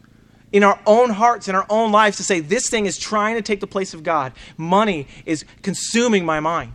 in 0.51 0.63
our 0.63 0.79
own 0.85 1.09
hearts, 1.09 1.47
in 1.47 1.55
our 1.55 1.65
own 1.69 1.91
lives, 1.91 2.17
to 2.17 2.23
say, 2.23 2.39
this 2.39 2.69
thing 2.69 2.85
is 2.85 2.97
trying 2.97 3.35
to 3.35 3.41
take 3.41 3.59
the 3.59 3.67
place 3.67 3.93
of 3.93 4.03
God. 4.03 4.33
Money 4.55 5.07
is 5.25 5.45
consuming 5.61 6.25
my 6.25 6.39
mind. 6.39 6.73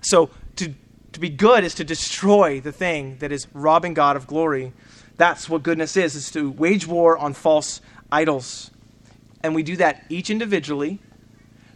So 0.00 0.30
to, 0.56 0.72
to 1.12 1.20
be 1.20 1.28
good 1.28 1.64
is 1.64 1.74
to 1.74 1.84
destroy 1.84 2.60
the 2.60 2.72
thing 2.72 3.18
that 3.18 3.32
is 3.32 3.48
robbing 3.52 3.94
God 3.94 4.16
of 4.16 4.26
glory. 4.26 4.72
That's 5.16 5.48
what 5.48 5.62
goodness 5.62 5.96
is, 5.96 6.14
is 6.14 6.30
to 6.32 6.50
wage 6.50 6.86
war 6.86 7.18
on 7.18 7.32
false 7.32 7.80
idols. 8.12 8.70
And 9.42 9.54
we 9.54 9.62
do 9.62 9.76
that 9.76 10.04
each 10.08 10.30
individually. 10.30 11.00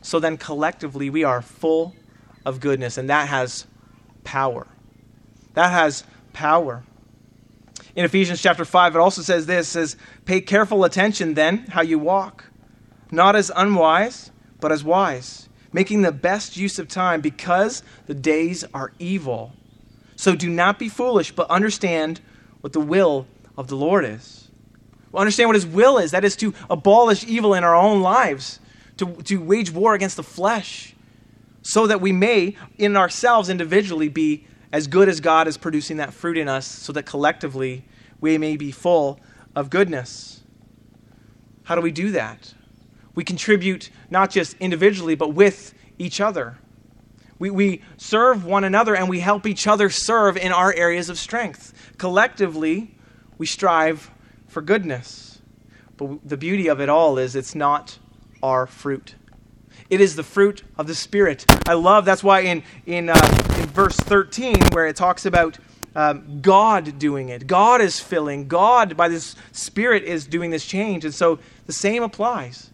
So 0.03 0.21
then 0.21 0.37
collectively 0.37 1.11
we 1.11 1.25
are 1.25 1.43
full 1.43 1.97
of 2.47 2.61
goodness. 2.61 2.97
And 2.97 3.11
that 3.11 3.29
has 3.29 3.67
power. 4.25 4.67
That 5.55 5.71
has 5.71 6.05
power. 6.33 6.85
In 7.97 8.05
Ephesians 8.05 8.41
chapter 8.41 8.65
5, 8.65 8.95
it 8.95 8.99
also 8.99 9.23
says 9.23 9.47
this 9.47 9.69
says, 9.69 9.97
Pay 10.25 10.41
careful 10.41 10.85
attention 10.85 11.35
then 11.35 11.59
how 11.69 11.83
you 11.83 11.99
walk, 11.99 12.45
not 13.11 13.35
as 13.35 13.51
unwise, 13.55 14.31
but 14.61 14.71
as 14.71 14.85
wise, 14.85 15.49
making 15.73 16.03
the 16.03 16.13
best 16.13 16.57
use 16.57 16.79
of 16.79 16.89
time 16.89 17.21
because 17.21 17.83
the 18.07 18.15
days 18.15 18.65
are 18.73 18.93
evil. 18.99 19.53
So 20.17 20.37
do 20.37 20.49
not 20.51 20.79
be 20.79 20.89
foolish, 20.89 21.33
but 21.33 21.51
understand 21.51 22.21
what 22.61 22.73
the 22.73 22.81
will 22.81 23.27
of 23.57 23.69
the 23.69 23.77
Lord 23.77 24.05
is. 24.05 24.49
Well, 25.11 25.23
understand 25.23 25.49
what 25.49 25.57
his 25.57 25.67
will 25.67 25.99
is 25.99 26.13
that 26.13 26.25
is 26.25 26.37
to 26.37 26.55
abolish 26.69 27.25
evil 27.25 27.55
in 27.55 27.65
our 27.65 27.75
own 27.75 28.03
lives, 28.03 28.61
to, 28.99 29.15
to 29.23 29.39
wage 29.39 29.71
war 29.71 29.95
against 29.95 30.17
the 30.17 30.23
flesh, 30.23 30.95
so 31.63 31.87
that 31.87 32.01
we 32.01 32.13
may, 32.13 32.57
in 32.79 32.97
ourselves 32.97 33.49
individually, 33.51 34.09
be 34.09 34.47
as 34.73 34.87
good 34.87 35.09
as 35.09 35.21
God 35.21 35.49
is 35.49 35.57
producing 35.57 35.97
that 35.99 36.13
fruit 36.13 36.39
in 36.39 36.49
us, 36.49 36.67
so 36.67 36.93
that 36.93 37.05
collectively 37.05 37.85
we 38.21 38.39
may 38.39 38.57
be 38.57 38.71
full 38.71 39.19
of 39.55 39.71
goodness. 39.71 40.43
How 41.65 41.75
do 41.75 41.81
we 41.81 41.91
do 41.91 42.11
that? 42.13 42.55
We 43.15 43.25
contribute 43.25 43.91
not 44.11 44.31
just 44.31 44.57
individually, 44.61 45.15
but 45.15 45.35
with 45.35 45.75
each 45.99 46.21
other. 46.21 46.59
We, 47.39 47.51
we 47.51 47.83
serve 47.97 48.45
one 48.45 48.65
another 48.65 48.95
and 48.95 49.09
we 49.09 49.21
help 49.21 49.47
each 49.47 49.67
other 49.67 49.91
serve 49.91 50.37
in 50.37 50.53
our 50.53 50.73
areas 50.75 51.09
of 51.09 51.19
strength. 51.19 51.73
Collectively, 51.97 52.95
we 53.39 53.47
strive 53.47 54.11
for 54.47 54.61
goodness. 54.61 55.41
But 55.97 56.29
the 56.29 56.37
beauty 56.37 56.69
of 56.69 56.81
it 56.81 56.89
all 56.89 57.19
is 57.19 57.35
it's 57.35 57.55
not 57.55 57.99
our 58.43 58.67
fruit. 58.67 59.15
It 59.91 60.01
is 60.01 60.15
the 60.15 60.23
fruit 60.23 60.63
of 60.79 60.87
the 60.87 60.95
Spirit. 60.95 61.45
I 61.69 61.75
love 61.75 62.05
that's 62.05 62.23
why 62.23 62.41
in 62.41 62.63
in 62.87 63.11
uh, 63.11 63.45
in 63.59 63.67
verse 63.67 63.97
13 63.97 64.55
where 64.73 64.87
it 64.87 64.97
talks 64.97 65.27
about 65.27 65.59
um, 65.95 66.41
God 66.41 66.99
doing 66.99 67.29
it. 67.29 67.47
God 67.49 67.81
is 67.81 67.99
filling. 67.99 68.47
God, 68.47 68.97
by 68.97 69.09
this 69.09 69.35
Spirit, 69.53 70.05
is 70.05 70.27
doing 70.27 70.51
this 70.51 70.65
change. 70.65 71.05
And 71.05 71.13
so 71.13 71.41
the 71.67 71.73
same 71.73 72.03
applies. 72.05 72.71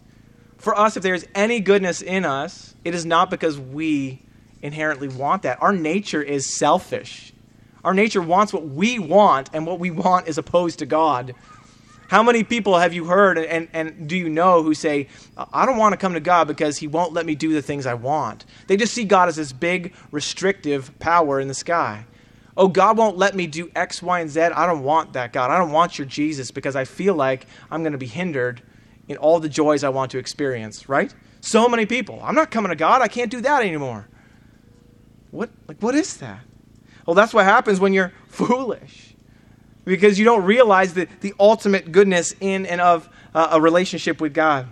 For 0.57 0.77
us, 0.77 0.97
if 0.97 1.03
there 1.03 1.15
is 1.15 1.27
any 1.33 1.59
goodness 1.59 2.01
in 2.01 2.25
us, 2.25 2.75
it 2.83 2.93
is 2.93 3.05
not 3.05 3.29
because 3.29 3.59
we 3.59 4.21
inherently 4.61 5.07
want 5.07 5.43
that. 5.43 5.61
Our 5.61 5.73
nature 5.73 6.21
is 6.21 6.57
selfish. 6.57 7.33
Our 7.83 7.93
nature 7.93 8.21
wants 8.21 8.51
what 8.51 8.67
we 8.67 8.99
want, 8.99 9.49
and 9.53 9.65
what 9.65 9.79
we 9.79 9.91
want 9.91 10.27
is 10.27 10.37
opposed 10.37 10.79
to 10.79 10.85
God. 10.85 11.33
How 12.07 12.23
many 12.23 12.43
people 12.43 12.77
have 12.77 12.93
you 12.93 13.05
heard 13.05 13.37
and, 13.37 13.67
and, 13.73 14.07
do 14.07 14.15
you 14.15 14.29
know 14.29 14.63
who 14.63 14.73
say, 14.73 15.09
I 15.53 15.65
don't 15.65 15.77
want 15.77 15.93
to 15.93 15.97
come 15.97 16.13
to 16.13 16.19
God 16.19 16.47
because 16.47 16.77
He 16.77 16.87
won't 16.87 17.13
let 17.13 17.25
me 17.25 17.35
do 17.35 17.53
the 17.53 17.61
things 17.61 17.85
I 17.85 17.95
want? 17.95 18.45
They 18.67 18.77
just 18.77 18.93
see 18.93 19.03
God 19.03 19.27
as 19.27 19.35
this 19.35 19.51
big, 19.51 19.93
restrictive 20.11 20.97
power 20.99 21.39
in 21.39 21.47
the 21.47 21.53
sky 21.53 22.05
oh, 22.57 22.67
God 22.67 22.97
won't 22.97 23.17
let 23.17 23.35
me 23.35 23.47
do 23.47 23.71
X, 23.75 24.01
Y, 24.01 24.19
and 24.19 24.29
Z. 24.29 24.41
I 24.41 24.65
don't 24.65 24.83
want 24.83 25.13
that, 25.13 25.31
God. 25.31 25.51
I 25.51 25.57
don't 25.57 25.71
want 25.71 25.97
your 25.97 26.07
Jesus 26.07 26.51
because 26.51 26.75
I 26.75 26.83
feel 26.83 27.13
like 27.13 27.45
I'm 27.71 27.83
going 27.83 27.93
to 27.93 27.97
be 27.97 28.07
hindered 28.07 28.61
in 29.07 29.15
all 29.17 29.39
the 29.39 29.47
joys 29.47 29.83
I 29.83 29.89
want 29.89 30.11
to 30.11 30.17
experience, 30.17 30.89
right? 30.89 31.13
So 31.39 31.69
many 31.69 31.85
people. 31.85 32.19
I'm 32.21 32.35
not 32.35 32.51
coming 32.51 32.69
to 32.69 32.75
God. 32.75 33.01
I 33.01 33.07
can't 33.07 33.31
do 33.31 33.39
that 33.41 33.61
anymore. 33.61 34.07
What, 35.31 35.51
like, 35.67 35.77
what 35.81 35.95
is 35.95 36.17
that? 36.17 36.39
Well, 37.05 37.13
that's 37.13 37.33
what 37.33 37.45
happens 37.45 37.79
when 37.79 37.93
you're 37.93 38.11
foolish 38.27 39.06
because 39.87 40.19
you 40.19 40.25
don't 40.25 40.43
realize 40.43 40.93
the, 40.93 41.07
the 41.21 41.33
ultimate 41.39 41.91
goodness 41.91 42.35
in 42.39 42.65
and 42.65 42.81
of 42.81 43.09
uh, 43.33 43.49
a 43.51 43.61
relationship 43.61 44.19
with 44.19 44.33
God. 44.33 44.67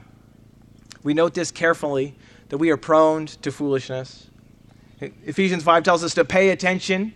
We 1.04 1.14
note 1.14 1.34
this 1.34 1.52
carefully 1.52 2.16
that 2.50 2.58
we 2.58 2.70
are 2.70 2.78
prone 2.78 3.28
to 3.28 3.52
foolishness. 3.52 4.28
Ephesians 5.00 5.64
5 5.64 5.84
tells 5.84 6.04
us 6.04 6.14
to 6.16 6.26
pay 6.26 6.50
attention 6.50 7.14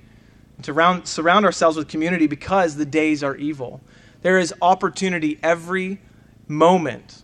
and 0.56 0.66
to 0.66 0.74
round, 0.74 1.08
surround 1.08 1.46
ourselves 1.46 1.76
with 1.76 1.88
community 1.88 2.28
because 2.28 2.76
the 2.76 2.86
days 2.86 3.24
are 3.24 3.36
evil. 3.36 3.82
There 4.22 4.40
is 4.40 4.54
opportunity 4.62 5.40
every 5.44 6.00
moment 6.48 7.24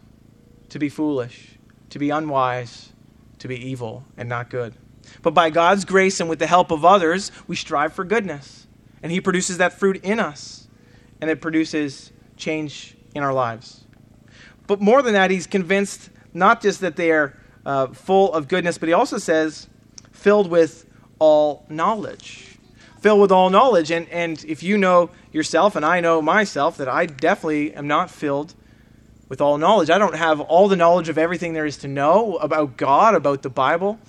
to 0.69 0.79
be 0.79 0.89
foolish, 0.89 1.57
to 1.89 1.99
be 1.99 2.09
unwise, 2.09 2.91
to 3.39 3.47
be 3.47 3.55
evil, 3.55 4.05
and 4.17 4.27
not 4.27 4.49
good. 4.49 4.75
But 5.21 5.31
by 5.31 5.49
God's 5.49 5.85
grace 5.85 6.19
and 6.19 6.29
with 6.29 6.39
the 6.39 6.47
help 6.47 6.71
of 6.71 6.83
others, 6.83 7.31
we 7.47 7.55
strive 7.55 7.93
for 7.93 8.03
goodness. 8.03 8.67
And 9.03 9.11
He 9.11 9.21
produces 9.21 9.57
that 9.59 9.73
fruit 9.73 10.03
in 10.03 10.19
us, 10.19 10.64
and 11.21 11.29
it 11.29 11.41
produces 11.41 12.11
change 12.37 12.95
in 13.13 13.23
our 13.23 13.33
lives. 13.33 13.83
But 14.67 14.81
more 14.81 15.01
than 15.01 15.13
that, 15.13 15.31
He's 15.31 15.47
convinced 15.47 16.09
not 16.33 16.61
just 16.61 16.81
that 16.81 16.95
they 16.95 17.11
are 17.11 17.37
uh, 17.65 17.87
full 17.87 18.33
of 18.33 18.47
goodness, 18.47 18.77
but 18.77 18.89
He 18.89 18.93
also 18.93 19.17
says, 19.17 19.67
filled 20.11 20.49
with 20.49 20.85
all 21.19 21.65
knowledge 21.69 22.55
filled 23.05 23.21
with 23.21 23.31
all 23.31 23.51
knowledge. 23.51 23.91
And, 23.91 24.09
and 24.09 24.43
if 24.45 24.63
you 24.63 24.79
know 24.79 25.11
yourself, 25.31 25.75
and 25.75 25.85
I 25.85 25.99
know 25.99 26.23
myself, 26.23 26.77
that 26.77 26.89
I 26.89 27.05
definitely 27.05 27.71
am 27.75 27.85
not 27.85 28.09
filled 28.09 28.55
with 29.29 29.41
all 29.41 29.59
knowledge. 29.59 29.91
I 29.91 29.99
don't 29.99 30.15
have 30.15 30.41
all 30.41 30.67
the 30.67 30.75
knowledge 30.75 31.07
of 31.07 31.19
everything 31.19 31.53
there 31.53 31.67
is 31.67 31.77
to 31.77 31.87
know 31.87 32.37
about 32.37 32.77
God, 32.77 33.13
about 33.13 33.43
the 33.43 33.49
Bible. 33.51 33.99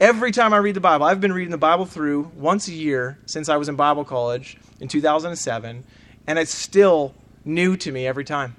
Every 0.00 0.32
time 0.32 0.54
I 0.54 0.56
read 0.56 0.74
the 0.74 0.80
Bible, 0.80 1.04
I've 1.04 1.20
been 1.20 1.34
reading 1.34 1.50
the 1.50 1.58
Bible 1.58 1.84
through 1.84 2.32
once 2.34 2.68
a 2.68 2.72
year 2.72 3.18
since 3.26 3.50
I 3.50 3.58
was 3.58 3.68
in 3.68 3.76
Bible 3.76 4.02
college 4.02 4.56
in 4.80 4.88
2007, 4.88 5.84
and 6.26 6.38
it's 6.38 6.54
still 6.54 7.14
new 7.44 7.76
to 7.76 7.92
me 7.92 8.06
every 8.06 8.24
time. 8.24 8.56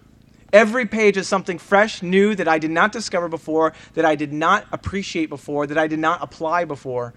Every 0.51 0.85
page 0.85 1.17
is 1.17 1.27
something 1.27 1.57
fresh, 1.57 2.03
new 2.03 2.35
that 2.35 2.47
I 2.47 2.59
did 2.59 2.69
not 2.69 2.91
discover 2.91 3.27
before, 3.27 3.73
that 3.95 4.05
I 4.05 4.15
did 4.15 4.31
not 4.31 4.67
appreciate 4.71 5.29
before, 5.29 5.65
that 5.65 5.77
I 5.79 5.87
did 5.87 5.99
not 5.99 6.21
apply 6.21 6.65
before. 6.65 7.13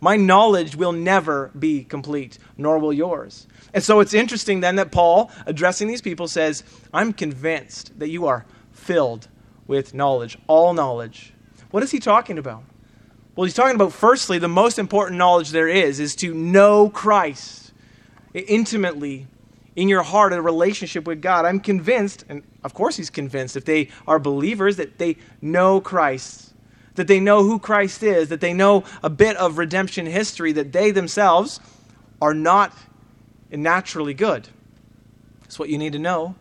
My 0.00 0.16
knowledge 0.16 0.74
will 0.74 0.92
never 0.92 1.50
be 1.56 1.84
complete, 1.84 2.38
nor 2.56 2.78
will 2.78 2.92
yours. 2.92 3.46
And 3.74 3.84
so 3.84 4.00
it's 4.00 4.14
interesting 4.14 4.60
then 4.60 4.76
that 4.76 4.90
Paul, 4.90 5.30
addressing 5.46 5.86
these 5.86 6.02
people, 6.02 6.28
says, 6.28 6.64
I'm 6.94 7.12
convinced 7.12 7.98
that 7.98 8.08
you 8.08 8.26
are 8.26 8.46
filled 8.72 9.28
with 9.66 9.92
knowledge, 9.94 10.38
all 10.46 10.72
knowledge. 10.72 11.34
What 11.70 11.82
is 11.82 11.90
he 11.90 11.98
talking 11.98 12.38
about? 12.38 12.64
Well, 13.36 13.44
he's 13.44 13.54
talking 13.54 13.74
about, 13.74 13.92
firstly, 13.92 14.38
the 14.38 14.48
most 14.48 14.78
important 14.78 15.18
knowledge 15.18 15.50
there 15.50 15.68
is, 15.68 16.00
is 16.00 16.16
to 16.16 16.34
know 16.34 16.88
Christ 16.90 17.72
intimately 18.34 19.26
in 19.74 19.88
your 19.88 20.02
heart, 20.02 20.32
a 20.32 20.42
relationship 20.42 21.06
with 21.06 21.22
God. 21.22 21.44
I'm 21.44 21.60
convinced, 21.60 22.24
and 22.28 22.42
of 22.64 22.74
course 22.74 22.96
he's 22.96 23.10
convinced, 23.10 23.56
if 23.56 23.64
they 23.64 23.88
are 24.06 24.18
believers, 24.18 24.76
that 24.76 24.98
they 24.98 25.16
know 25.40 25.80
Christ 25.80 26.52
that 26.94 27.06
they 27.06 27.20
know 27.20 27.42
who 27.42 27.58
Christ 27.58 28.02
is, 28.02 28.28
that 28.28 28.40
they 28.40 28.52
know 28.52 28.84
a 29.02 29.10
bit 29.10 29.36
of 29.36 29.58
redemption 29.58 30.06
history, 30.06 30.52
that 30.52 30.72
they 30.72 30.90
themselves 30.90 31.60
are 32.20 32.34
not 32.34 32.72
naturally 33.50 34.14
good. 34.14 34.48
That's 35.42 35.58
what 35.58 35.68
you 35.68 35.78
need 35.78 35.92
to 35.92 35.98
know. 35.98 36.34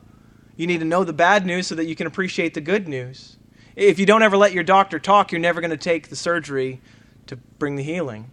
You 0.55 0.67
need 0.67 0.79
to 0.79 0.85
know 0.85 1.03
the 1.03 1.13
bad 1.13 1.45
news 1.45 1.67
so 1.67 1.75
that 1.75 1.85
you 1.85 1.95
can 1.95 2.07
appreciate 2.07 2.53
the 2.53 2.61
good 2.61 2.87
news. 2.87 3.37
If 3.75 3.99
you 3.99 4.05
don't 4.05 4.21
ever 4.21 4.37
let 4.37 4.51
your 4.51 4.63
doctor 4.63 4.99
talk, 4.99 5.31
you're 5.31 5.39
never 5.39 5.61
going 5.61 5.71
to 5.71 5.77
take 5.77 6.09
the 6.09 6.15
surgery 6.15 6.81
to 7.27 7.35
bring 7.35 7.77
the 7.77 7.83
healing. 7.83 8.29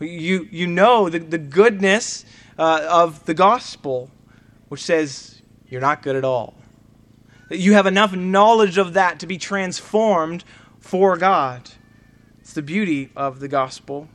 You, 0.00 0.48
you 0.50 0.66
know 0.66 1.08
the, 1.08 1.18
the 1.18 1.38
goodness 1.38 2.24
uh, 2.58 2.86
of 2.88 3.24
the 3.26 3.34
gospel, 3.34 4.10
which 4.74 4.82
says 4.82 5.40
you're 5.68 5.80
not 5.80 6.02
good 6.02 6.16
at 6.16 6.24
all. 6.24 6.52
You 7.48 7.74
have 7.74 7.86
enough 7.86 8.12
knowledge 8.12 8.76
of 8.76 8.94
that 8.94 9.20
to 9.20 9.26
be 9.28 9.38
transformed 9.38 10.42
for 10.80 11.16
God. 11.16 11.70
It's 12.40 12.54
the 12.54 12.62
beauty 12.62 13.10
of 13.14 13.38
the 13.38 13.46
gospel. 13.46 14.08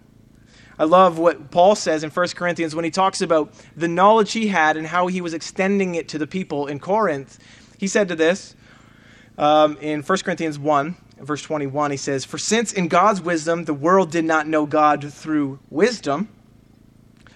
I 0.78 0.84
love 0.84 1.18
what 1.18 1.50
Paul 1.50 1.76
says 1.76 2.04
in 2.04 2.10
1 2.10 2.28
Corinthians 2.36 2.76
when 2.76 2.84
he 2.84 2.92
talks 2.92 3.22
about 3.22 3.54
the 3.78 3.88
knowledge 3.88 4.34
he 4.34 4.48
had 4.48 4.76
and 4.76 4.86
how 4.86 5.08
he 5.08 5.22
was 5.22 5.34
extending 5.34 5.96
it 5.96 6.10
to 6.10 6.18
the 6.18 6.28
people 6.28 6.68
in 6.68 6.82
Corinth. 6.82 7.40
He 7.78 7.88
said 7.88 8.10
to 8.10 8.16
this 8.18 8.54
um, 9.38 9.78
in 9.78 10.02
1 10.02 10.18
Corinthians 10.26 10.60
1, 10.60 10.98
verse 11.20 11.42
21, 11.42 11.92
he 11.92 11.96
says, 11.96 12.26
For 12.26 12.38
since 12.38 12.74
in 12.74 12.90
God's 12.90 13.22
wisdom 13.22 13.64
the 13.64 13.74
world 13.74 14.12
did 14.12 14.26
not 14.26 14.46
know 14.46 14.66
God 14.66 15.14
through 15.14 15.60
wisdom, 15.70 16.28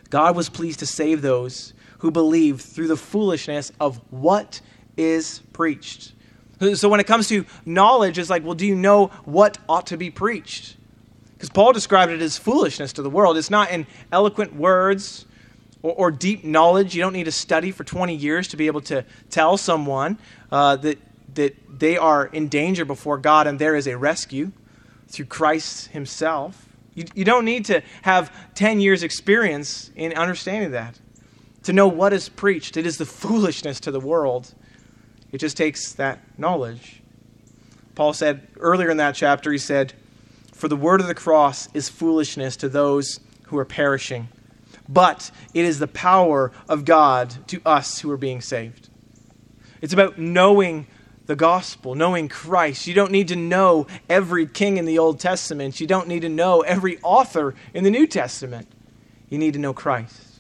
God 0.10 0.36
was 0.36 0.50
pleased 0.50 0.80
to 0.80 0.86
save 0.86 1.22
those 1.22 1.74
who 2.04 2.12
believe 2.12 2.60
through 2.60 2.90
the 2.90 2.98
foolishness 2.98 3.72
of 3.80 3.96
what 4.12 4.60
is 4.98 5.40
preached. 5.54 6.12
So 6.74 6.90
when 6.90 7.00
it 7.00 7.08
comes 7.08 7.30
to 7.30 7.46
knowledge, 7.66 8.18
it's 8.18 8.30
like, 8.30 8.44
well, 8.44 8.56
do 8.56 8.68
you 8.68 8.76
know 8.76 9.08
what 9.24 9.58
ought 9.70 9.88
to 9.88 9.96
be 9.96 10.10
preached? 10.10 10.76
Because 11.32 11.50
Paul 11.50 11.72
described 11.72 12.12
it 12.12 12.22
as 12.22 12.38
foolishness 12.38 12.92
to 12.94 13.04
the 13.04 13.10
world. 13.10 13.38
It's 13.38 13.50
not 13.50 13.72
in 13.72 13.88
eloquent 14.12 14.54
words 14.54 15.26
or, 15.82 15.94
or, 15.94 16.12
deep 16.12 16.44
knowledge. 16.44 16.94
You 16.94 17.02
don't 17.02 17.14
need 17.14 17.24
to 17.24 17.32
study 17.32 17.72
for 17.72 17.86
20 17.86 18.14
years 18.14 18.50
to 18.50 18.58
be 18.58 18.68
able 18.68 18.82
to 18.82 19.06
tell 19.30 19.56
someone 19.56 20.18
uh, 20.52 20.76
that, 20.76 20.98
that 21.36 21.56
they 21.80 21.96
are 21.96 22.26
in 22.26 22.50
danger 22.50 22.84
before 22.84 23.18
God 23.18 23.48
and 23.48 23.58
there 23.58 23.78
is 23.78 23.88
a 23.88 23.98
rescue 23.98 24.52
through 25.08 25.28
Christ 25.28 25.88
Himself. 25.88 26.68
You, 26.96 27.06
you 27.16 27.24
don't 27.24 27.46
need 27.46 27.64
to 27.66 27.82
have 28.02 28.30
10 28.56 28.82
years' 28.82 29.04
experience 29.04 29.90
in 29.96 30.12
understanding 30.16 30.72
that 30.72 31.00
to 31.64 31.74
know 31.74 31.88
what 31.88 32.14
is 32.14 32.30
preached. 32.30 32.78
It 32.78 32.86
is 32.86 32.98
the 32.98 33.06
foolishness 33.06 33.80
to 33.82 33.92
the 33.92 34.00
world. 34.00 34.54
It 35.32 35.40
just 35.40 35.58
takes 35.58 35.94
that 35.94 36.20
knowledge. 36.38 37.02
Paul 37.96 38.14
said 38.14 38.48
earlier 38.60 38.90
in 38.90 38.98
that 38.98 39.16
chapter, 39.16 39.52
he 39.52 39.58
said, 39.58 39.94
For 40.52 40.68
the 40.68 40.76
word 40.76 41.02
of 41.02 41.08
the 41.08 41.16
cross 41.16 41.70
is 41.74 41.90
foolishness 41.90 42.56
to 42.58 42.70
those 42.70 43.20
who 43.48 43.58
are 43.58 43.66
perishing, 43.66 44.30
but 44.90 45.32
it 45.54 45.66
is 45.66 45.80
the 45.80 45.88
power 45.88 46.52
of 46.68 46.86
God 46.86 47.48
to 47.48 47.62
us 47.66 48.00
who 48.00 48.12
are 48.12 48.18
being 48.18 48.42
saved. 48.42 48.90
It's 49.82 49.94
about 49.94 50.18
knowing 50.18 50.88
the 51.26 51.36
gospel, 51.36 51.96
knowing 51.96 52.28
Christ. 52.28 52.88
You 52.88 52.94
don't 52.94 53.12
need 53.12 53.30
to 53.30 53.36
know 53.36 53.88
every 54.10 54.46
king 54.46 54.78
in 54.78 54.86
the 54.86 55.00
Old 55.00 55.20
Testament. 55.20 55.80
You 55.80 55.88
don't 55.88 56.08
need 56.08 56.22
to 56.22 56.30
know 56.30 56.62
every 56.62 57.00
author 57.02 57.56
in 57.74 57.84
the 57.84 57.92
New 57.92 58.08
Testament. 58.08 58.68
You 59.30 59.38
need 59.38 59.54
to 59.54 59.60
know 59.60 59.74
Christ. 59.74 60.33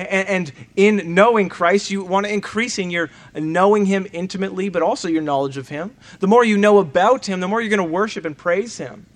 And, 0.00 0.52
in 0.76 1.14
knowing 1.14 1.48
Christ, 1.48 1.90
you 1.90 2.02
want 2.04 2.26
to 2.26 2.32
increase 2.32 2.78
in 2.78 2.90
your 2.90 3.10
knowing 3.34 3.86
Him 3.86 4.06
intimately, 4.12 4.68
but 4.68 4.82
also 4.82 5.08
your 5.08 5.22
knowledge 5.22 5.56
of 5.56 5.68
Him. 5.68 5.96
The 6.20 6.26
more 6.26 6.44
you 6.44 6.56
know 6.56 6.78
about 6.78 7.26
Him, 7.26 7.40
the 7.40 7.48
more 7.48 7.60
you're 7.60 7.70
going 7.70 7.86
to 7.86 7.92
worship 7.92 8.24
and 8.24 8.36
praise 8.36 8.78
Him. 8.78 9.06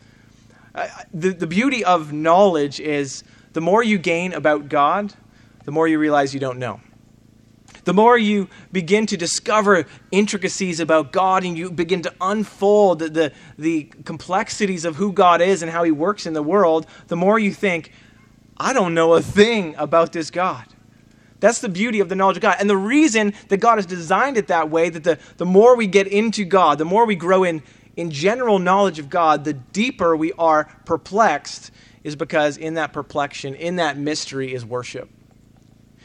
The, 1.13 1.31
the 1.31 1.47
beauty 1.47 1.85
of 1.85 2.13
knowledge 2.13 2.81
is 2.81 3.25
the 3.53 3.61
more 3.61 3.83
you 3.83 3.99
gain 3.99 4.33
about 4.33 4.69
God, 4.69 5.15
the 5.65 5.71
more 5.71 5.89
you 5.89 5.99
realize 5.99 6.35
you 6.35 6.41
don't 6.41 6.59
know. 6.59 6.81
The 7.85 7.95
more 7.95 8.17
you 8.17 8.49
begin 8.73 9.07
to 9.07 9.17
discover 9.17 9.87
intricacies 10.11 10.81
about 10.81 11.13
God 11.13 11.45
and 11.45 11.57
you 11.57 11.71
begin 11.71 12.03
to 12.03 12.15
unfold 12.21 13.01
the, 13.01 13.33
the 13.59 13.85
complexities 14.05 14.85
of 14.85 14.97
who 14.97 15.13
God 15.13 15.41
is 15.41 15.63
and 15.63 15.71
how 15.71 15.85
He 15.85 15.91
works 15.91 16.27
in 16.27 16.33
the 16.33 16.43
world, 16.43 16.87
the 17.09 17.17
more 17.17 17.39
you 17.39 17.53
think, 17.53 17.93
I 18.57 18.73
don't 18.73 18.95
know 18.95 19.15
a 19.15 19.21
thing 19.21 19.75
about 19.77 20.13
this 20.13 20.31
God. 20.31 20.65
That's 21.45 21.61
the 21.61 21.69
beauty 21.69 22.01
of 22.01 22.09
the 22.09 22.15
knowledge 22.15 22.39
of 22.39 22.43
God. 22.43 22.57
And 22.59 22.71
the 22.71 22.77
reason 22.79 23.35
that 23.49 23.59
God 23.59 23.77
has 23.77 23.85
designed 23.85 24.39
it 24.39 24.47
that 24.47 24.71
way, 24.71 24.89
that 24.89 25.05
the, 25.05 25.19
the 25.37 25.45
more 25.45 25.77
we 25.77 25.87
get 25.87 26.07
into 26.07 26.43
God, 26.47 26.79
the 26.79 26.87
more 26.87 27.05
we 27.05 27.17
grow 27.17 27.45
in, 27.45 27.63
in 27.97 28.11
general 28.11 28.59
knowledge 28.59 28.99
of 28.99 29.11
God, 29.11 29.45
the 29.45 29.53
deeper 29.53 30.17
we 30.17 30.33
are 30.39 30.65
perplexed, 30.87 31.71
is 32.03 32.17
because 32.17 32.57
in 32.57 32.75
that 32.75 32.95
perplexion, 32.95 33.55
in 33.55 33.77
that 33.77 33.99
mystery, 33.99 34.55
is 34.55 34.65
worship. 34.65 35.11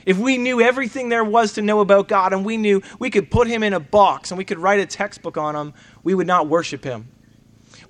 If 0.05 0.17
we 0.17 0.37
knew 0.37 0.59
everything 0.59 1.07
there 1.07 1.23
was 1.23 1.53
to 1.53 1.61
know 1.61 1.79
about 1.79 2.09
God 2.09 2.33
and 2.33 2.43
we 2.43 2.57
knew 2.57 2.81
we 2.99 3.09
could 3.09 3.31
put 3.31 3.47
him 3.47 3.63
in 3.63 3.71
a 3.71 3.79
box 3.79 4.31
and 4.31 4.37
we 4.37 4.43
could 4.43 4.59
write 4.59 4.81
a 4.81 4.85
textbook 4.85 5.37
on 5.37 5.55
him, 5.55 5.73
we 6.03 6.13
would 6.13 6.27
not 6.27 6.49
worship 6.49 6.83
him. 6.83 7.07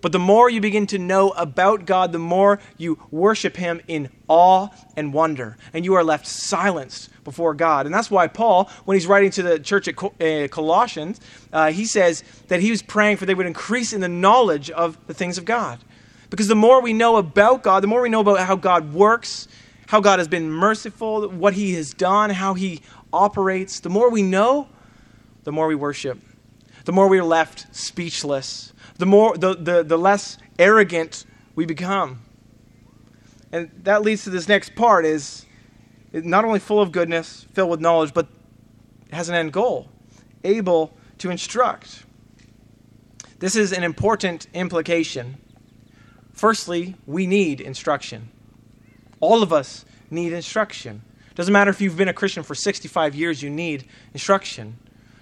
But 0.01 0.11
the 0.11 0.19
more 0.19 0.49
you 0.49 0.61
begin 0.61 0.87
to 0.87 0.97
know 0.97 1.31
about 1.31 1.85
God, 1.85 2.11
the 2.11 2.19
more 2.19 2.59
you 2.77 2.99
worship 3.11 3.57
Him 3.57 3.81
in 3.87 4.09
awe 4.27 4.69
and 4.95 5.13
wonder. 5.13 5.57
And 5.73 5.83
you 5.83 5.95
are 5.95 6.03
left 6.03 6.25
silenced 6.25 7.09
before 7.23 7.53
God. 7.53 7.85
And 7.85 7.93
that's 7.93 8.09
why 8.09 8.27
Paul, 8.27 8.69
when 8.85 8.95
he's 8.95 9.07
writing 9.07 9.31
to 9.31 9.43
the 9.43 9.59
church 9.59 9.87
at 9.87 10.01
uh, 10.01 10.47
Colossians, 10.47 11.19
uh, 11.51 11.71
he 11.71 11.85
says 11.85 12.23
that 12.47 12.61
he 12.61 12.71
was 12.71 12.81
praying 12.81 13.17
for 13.17 13.25
they 13.25 13.35
would 13.35 13.45
increase 13.45 13.93
in 13.93 14.01
the 14.01 14.07
knowledge 14.07 14.69
of 14.69 14.97
the 15.07 15.13
things 15.13 15.37
of 15.37 15.45
God. 15.45 15.79
Because 16.29 16.47
the 16.47 16.55
more 16.55 16.81
we 16.81 16.93
know 16.93 17.17
about 17.17 17.63
God, 17.63 17.83
the 17.83 17.87
more 17.87 18.01
we 18.01 18.09
know 18.09 18.21
about 18.21 18.39
how 18.39 18.55
God 18.55 18.93
works, 18.93 19.47
how 19.87 19.99
God 19.99 20.19
has 20.19 20.27
been 20.27 20.49
merciful, 20.49 21.27
what 21.27 21.53
He 21.53 21.73
has 21.73 21.93
done, 21.93 22.29
how 22.29 22.53
He 22.53 22.81
operates, 23.11 23.79
the 23.79 23.89
more 23.89 24.09
we 24.09 24.21
know, 24.21 24.69
the 25.43 25.51
more 25.51 25.67
we 25.67 25.75
worship. 25.75 26.19
The 26.85 26.91
more 26.91 27.07
we 27.07 27.19
are 27.19 27.23
left 27.23 27.67
speechless 27.75 28.73
the, 28.99 29.05
more, 29.05 29.35
the, 29.37 29.55
the, 29.55 29.81
the 29.81 29.97
less 29.97 30.37
arrogant 30.59 31.25
we 31.55 31.65
become. 31.65 32.21
And 33.51 33.71
that 33.83 34.03
leads 34.03 34.25
to 34.25 34.29
this 34.29 34.47
next 34.47 34.75
part 34.75 35.05
is 35.05 35.45
not 36.13 36.45
only 36.45 36.59
full 36.59 36.81
of 36.81 36.91
goodness, 36.91 37.47
filled 37.53 37.71
with 37.71 37.79
knowledge, 37.79 38.13
but 38.13 38.27
has 39.11 39.29
an 39.29 39.35
end 39.35 39.53
goal, 39.53 39.89
able 40.43 40.93
to 41.19 41.31
instruct. 41.31 42.03
This 43.39 43.55
is 43.55 43.71
an 43.71 43.83
important 43.83 44.47
implication. 44.53 45.37
Firstly, 46.33 46.95
we 47.07 47.25
need 47.25 47.61
instruction. 47.61 48.29
All 49.21 49.41
of 49.41 49.53
us 49.53 49.85
need 50.11 50.33
instruction. 50.33 51.01
Doesn't 51.35 51.53
matter 51.53 51.71
if 51.71 51.79
you've 51.79 51.97
been 51.97 52.09
a 52.09 52.13
Christian 52.13 52.43
for 52.43 52.53
65 52.53 53.15
years, 53.15 53.41
you 53.41 53.49
need 53.49 53.85
instruction. 54.13 54.77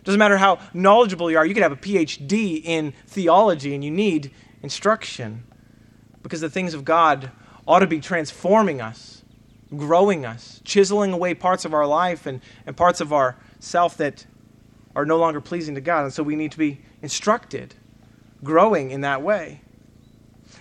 Doesn't 0.07 0.19
matter 0.19 0.37
how 0.37 0.59
knowledgeable 0.73 1.29
you 1.29 1.37
are, 1.37 1.45
you 1.45 1.53
could 1.53 1.63
have 1.63 1.73
a 1.73 1.75
PhD 1.75 2.63
in 2.63 2.93
theology 3.07 3.75
and 3.75 3.83
you 3.83 3.91
need 3.91 4.31
instruction 4.63 5.43
because 6.23 6.39
the 6.39 6.49
things 6.49 6.73
of 6.73 6.85
God 6.85 7.29
ought 7.67 7.79
to 7.79 7.87
be 7.87 7.99
transforming 7.99 8.79
us, 8.79 9.21
growing 9.75 10.25
us, 10.25 10.61
chiseling 10.63 11.11
away 11.11 11.33
parts 11.33 11.65
of 11.65 11.73
our 11.73 11.85
life 11.85 12.25
and, 12.25 12.39
and 12.65 12.77
parts 12.77 13.01
of 13.01 13.11
our 13.11 13.35
self 13.59 13.97
that 13.97 14.25
are 14.95 15.05
no 15.05 15.17
longer 15.17 15.41
pleasing 15.41 15.75
to 15.75 15.81
God. 15.81 16.05
And 16.05 16.13
so 16.13 16.23
we 16.23 16.37
need 16.37 16.53
to 16.53 16.57
be 16.57 16.79
instructed, 17.01 17.75
growing 18.45 18.91
in 18.91 19.01
that 19.01 19.21
way. 19.21 19.59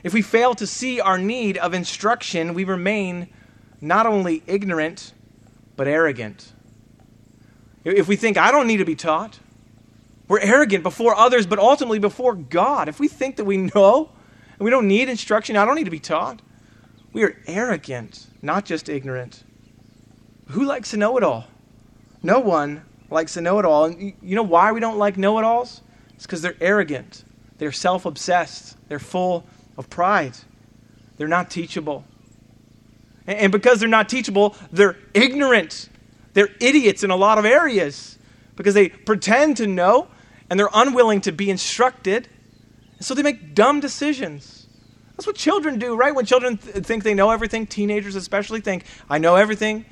If 0.02 0.12
we 0.12 0.22
fail 0.22 0.56
to 0.56 0.66
see 0.66 1.00
our 1.00 1.18
need 1.18 1.56
of 1.56 1.72
instruction, 1.72 2.52
we 2.52 2.64
remain 2.64 3.28
not 3.80 4.06
only 4.06 4.42
ignorant, 4.48 5.12
but 5.76 5.86
arrogant. 5.86 6.52
If 7.94 8.08
we 8.08 8.16
think, 8.16 8.36
I 8.36 8.50
don't 8.50 8.66
need 8.66 8.78
to 8.78 8.84
be 8.84 8.96
taught, 8.96 9.38
we're 10.28 10.40
arrogant 10.40 10.82
before 10.82 11.14
others, 11.14 11.46
but 11.46 11.60
ultimately 11.60 12.00
before 12.00 12.34
God. 12.34 12.88
If 12.88 12.98
we 12.98 13.06
think 13.06 13.36
that 13.36 13.44
we 13.44 13.56
know 13.56 14.10
and 14.58 14.64
we 14.64 14.70
don't 14.70 14.88
need 14.88 15.08
instruction, 15.08 15.56
I 15.56 15.64
don't 15.64 15.76
need 15.76 15.84
to 15.84 15.90
be 15.90 16.00
taught, 16.00 16.42
we 17.12 17.22
are 17.22 17.36
arrogant, 17.46 18.26
not 18.42 18.64
just 18.64 18.88
ignorant. 18.88 19.44
Who 20.48 20.64
likes 20.64 20.90
to 20.90 20.96
know 20.96 21.16
it 21.16 21.22
all? 21.22 21.46
No 22.22 22.40
one 22.40 22.82
likes 23.08 23.34
to 23.34 23.40
know 23.40 23.60
it 23.60 23.64
all. 23.64 23.84
And 23.84 24.14
you 24.20 24.34
know 24.34 24.42
why 24.42 24.72
we 24.72 24.80
don't 24.80 24.98
like 24.98 25.16
know 25.16 25.38
it 25.38 25.44
alls? 25.44 25.80
It's 26.14 26.26
because 26.26 26.42
they're 26.42 26.56
arrogant, 26.60 27.24
they're 27.58 27.72
self 27.72 28.04
obsessed, 28.04 28.76
they're 28.88 28.98
full 28.98 29.46
of 29.78 29.88
pride, 29.88 30.32
they're 31.18 31.28
not 31.28 31.50
teachable. 31.50 32.04
And 33.28 33.52
because 33.52 33.80
they're 33.80 33.88
not 33.88 34.08
teachable, 34.08 34.56
they're 34.72 34.96
ignorant. 35.14 35.88
They're 36.36 36.50
idiots 36.60 37.02
in 37.02 37.10
a 37.10 37.16
lot 37.16 37.38
of 37.38 37.46
areas 37.46 38.18
because 38.56 38.74
they 38.74 38.90
pretend 38.90 39.56
to 39.56 39.66
know 39.66 40.08
and 40.50 40.60
they're 40.60 40.68
unwilling 40.74 41.22
to 41.22 41.32
be 41.32 41.48
instructed. 41.48 42.28
So 43.00 43.14
they 43.14 43.22
make 43.22 43.54
dumb 43.54 43.80
decisions. 43.80 44.66
That's 45.12 45.26
what 45.26 45.36
children 45.36 45.78
do, 45.78 45.96
right? 45.96 46.14
When 46.14 46.26
children 46.26 46.58
th- 46.58 46.84
think 46.84 47.04
they 47.04 47.14
know 47.14 47.30
everything, 47.30 47.66
teenagers 47.66 48.16
especially 48.16 48.60
think, 48.60 48.84
I 49.08 49.16
know 49.16 49.36
everything. 49.36 49.86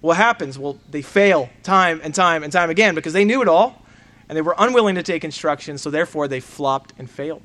What 0.00 0.16
happens? 0.16 0.58
Well, 0.58 0.80
they 0.90 1.00
fail 1.00 1.48
time 1.62 2.00
and 2.02 2.12
time 2.12 2.42
and 2.42 2.52
time 2.52 2.70
again 2.70 2.96
because 2.96 3.12
they 3.12 3.24
knew 3.24 3.40
it 3.40 3.46
all 3.46 3.80
and 4.28 4.36
they 4.36 4.42
were 4.42 4.56
unwilling 4.58 4.96
to 4.96 5.04
take 5.04 5.22
instruction, 5.22 5.78
so 5.78 5.90
therefore 5.90 6.26
they 6.26 6.40
flopped 6.40 6.92
and 6.98 7.08
failed. 7.08 7.42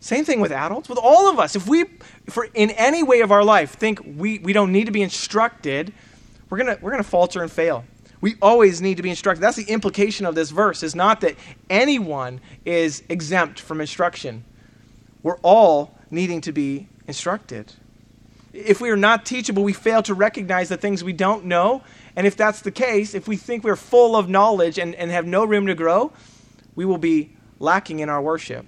Same 0.00 0.24
thing 0.24 0.40
with 0.40 0.52
adults, 0.52 0.88
with 0.88 0.98
all 0.98 1.28
of 1.28 1.38
us. 1.38 1.54
If 1.54 1.68
we, 1.68 1.84
for 2.30 2.48
in 2.54 2.70
any 2.70 3.02
way 3.02 3.20
of 3.20 3.30
our 3.30 3.44
life, 3.44 3.74
think 3.74 4.00
we, 4.06 4.38
we 4.38 4.54
don't 4.54 4.72
need 4.72 4.86
to 4.86 4.90
be 4.90 5.02
instructed, 5.02 5.92
we're 6.50 6.58
going 6.58 6.76
we're 6.80 6.90
going 6.90 7.02
to 7.02 7.08
falter 7.08 7.42
and 7.42 7.50
fail. 7.50 7.84
We 8.20 8.34
always 8.42 8.82
need 8.82 8.98
to 8.98 9.02
be 9.02 9.08
instructed. 9.08 9.40
That's 9.40 9.56
the 9.56 9.70
implication 9.72 10.26
of 10.26 10.34
this 10.34 10.50
verse, 10.50 10.82
is 10.82 10.94
not 10.94 11.22
that 11.22 11.36
anyone 11.70 12.40
is 12.66 13.02
exempt 13.08 13.60
from 13.60 13.80
instruction. 13.80 14.44
We're 15.22 15.38
all 15.38 15.96
needing 16.10 16.42
to 16.42 16.52
be 16.52 16.88
instructed. 17.06 17.72
If 18.52 18.80
we 18.80 18.90
are 18.90 18.96
not 18.96 19.24
teachable, 19.24 19.62
we 19.62 19.72
fail 19.72 20.02
to 20.02 20.12
recognize 20.12 20.68
the 20.68 20.76
things 20.76 21.02
we 21.02 21.12
don't 21.12 21.44
know. 21.46 21.82
And 22.16 22.26
if 22.26 22.36
that's 22.36 22.60
the 22.60 22.72
case, 22.72 23.14
if 23.14 23.28
we 23.28 23.36
think 23.36 23.64
we're 23.64 23.76
full 23.76 24.16
of 24.16 24.28
knowledge 24.28 24.78
and, 24.78 24.94
and 24.96 25.10
have 25.10 25.26
no 25.26 25.44
room 25.44 25.66
to 25.66 25.74
grow, 25.74 26.12
we 26.74 26.84
will 26.84 26.98
be 26.98 27.30
lacking 27.58 28.00
in 28.00 28.08
our 28.08 28.20
worship. 28.20 28.66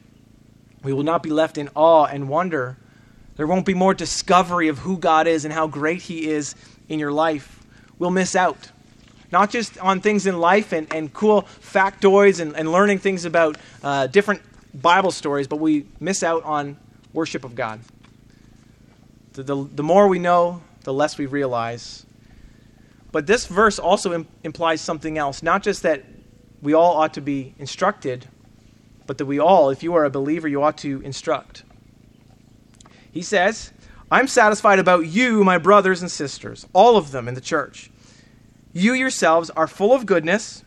We 0.83 0.92
will 0.92 1.03
not 1.03 1.23
be 1.23 1.31
left 1.31 1.59
in 1.59 1.68
awe 1.75 2.07
and 2.07 2.29
wonder 2.29 2.79
There 3.37 3.47
won't 3.47 3.66
be 3.66 3.75
more 3.75 3.95
discovery 3.95 4.68
of 4.68 4.79
who 4.79 4.99
God 4.99 5.27
is 5.27 5.45
and 5.45 5.53
how 5.53 5.66
great 5.66 6.03
He 6.03 6.29
is 6.29 6.55
in 6.88 6.99
your 6.99 7.12
life. 7.12 7.62
We'll 8.02 8.10
miss 8.10 8.34
out. 8.34 8.68
Not 9.30 9.50
just 9.50 9.78
on 9.78 10.00
things 10.00 10.26
in 10.26 10.40
life 10.40 10.72
and, 10.72 10.92
and 10.92 11.14
cool 11.14 11.42
factoids 11.42 12.40
and, 12.40 12.56
and 12.56 12.72
learning 12.72 12.98
things 12.98 13.24
about 13.24 13.56
uh, 13.80 14.08
different 14.08 14.42
Bible 14.74 15.12
stories, 15.12 15.46
but 15.46 15.60
we 15.60 15.86
miss 16.00 16.24
out 16.24 16.42
on 16.42 16.78
worship 17.12 17.44
of 17.44 17.54
God. 17.54 17.78
The, 19.34 19.44
the, 19.44 19.54
the 19.54 19.82
more 19.84 20.08
we 20.08 20.18
know, 20.18 20.64
the 20.82 20.92
less 20.92 21.16
we 21.16 21.26
realize. 21.26 22.04
But 23.12 23.28
this 23.28 23.46
verse 23.46 23.78
also 23.78 24.12
Im- 24.12 24.26
implies 24.42 24.80
something 24.80 25.16
else. 25.16 25.40
Not 25.40 25.62
just 25.62 25.84
that 25.84 26.02
we 26.60 26.74
all 26.74 26.96
ought 26.96 27.14
to 27.14 27.20
be 27.20 27.54
instructed, 27.56 28.26
but 29.06 29.16
that 29.18 29.26
we 29.26 29.38
all, 29.38 29.70
if 29.70 29.84
you 29.84 29.94
are 29.94 30.04
a 30.04 30.10
believer, 30.10 30.48
you 30.48 30.60
ought 30.60 30.78
to 30.78 31.00
instruct. 31.02 31.62
He 33.12 33.22
says, 33.22 33.70
I'm 34.10 34.26
satisfied 34.26 34.80
about 34.80 35.06
you, 35.06 35.44
my 35.44 35.58
brothers 35.58 36.02
and 36.02 36.10
sisters, 36.10 36.66
all 36.72 36.96
of 36.96 37.12
them 37.12 37.28
in 37.28 37.34
the 37.34 37.40
church. 37.40 37.90
You 38.72 38.94
yourselves 38.94 39.50
are 39.50 39.66
full 39.66 39.92
of 39.92 40.06
goodness, 40.06 40.64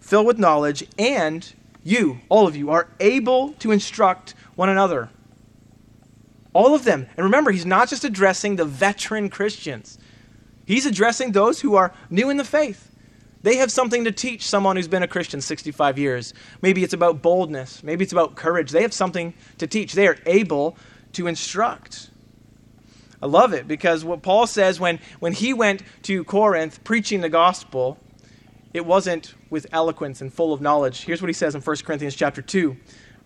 filled 0.00 0.26
with 0.26 0.38
knowledge, 0.38 0.84
and 0.98 1.52
you, 1.82 2.20
all 2.28 2.46
of 2.46 2.56
you, 2.56 2.70
are 2.70 2.88
able 3.00 3.52
to 3.54 3.72
instruct 3.72 4.34
one 4.54 4.68
another. 4.68 5.10
All 6.52 6.74
of 6.74 6.84
them. 6.84 7.08
And 7.16 7.24
remember, 7.24 7.50
he's 7.50 7.66
not 7.66 7.88
just 7.88 8.04
addressing 8.04 8.56
the 8.56 8.64
veteran 8.64 9.28
Christians, 9.28 9.98
he's 10.66 10.86
addressing 10.86 11.32
those 11.32 11.60
who 11.60 11.74
are 11.74 11.92
new 12.10 12.30
in 12.30 12.36
the 12.36 12.44
faith. 12.44 12.88
They 13.42 13.56
have 13.56 13.72
something 13.72 14.04
to 14.04 14.12
teach 14.12 14.46
someone 14.46 14.76
who's 14.76 14.86
been 14.86 15.02
a 15.02 15.08
Christian 15.08 15.40
65 15.40 15.98
years. 15.98 16.32
Maybe 16.60 16.84
it's 16.84 16.92
about 16.92 17.22
boldness. 17.22 17.82
Maybe 17.82 18.04
it's 18.04 18.12
about 18.12 18.36
courage. 18.36 18.70
They 18.70 18.82
have 18.82 18.92
something 18.92 19.34
to 19.58 19.66
teach. 19.66 19.94
They 19.94 20.06
are 20.06 20.16
able 20.26 20.76
to 21.14 21.26
instruct. 21.26 22.10
I 23.22 23.26
love 23.26 23.52
it 23.52 23.68
because 23.68 24.04
what 24.04 24.22
Paul 24.22 24.48
says 24.48 24.80
when, 24.80 24.98
when 25.20 25.32
he 25.32 25.54
went 25.54 25.82
to 26.02 26.24
Corinth 26.24 26.82
preaching 26.82 27.20
the 27.20 27.28
gospel, 27.28 27.98
it 28.74 28.84
wasn't 28.84 29.34
with 29.48 29.66
eloquence 29.70 30.20
and 30.20 30.32
full 30.32 30.52
of 30.52 30.60
knowledge. 30.60 31.04
Here's 31.04 31.22
what 31.22 31.28
he 31.28 31.34
says 31.34 31.54
in 31.54 31.60
1 31.60 31.76
Corinthians 31.84 32.16
chapter 32.16 32.42
2, 32.42 32.76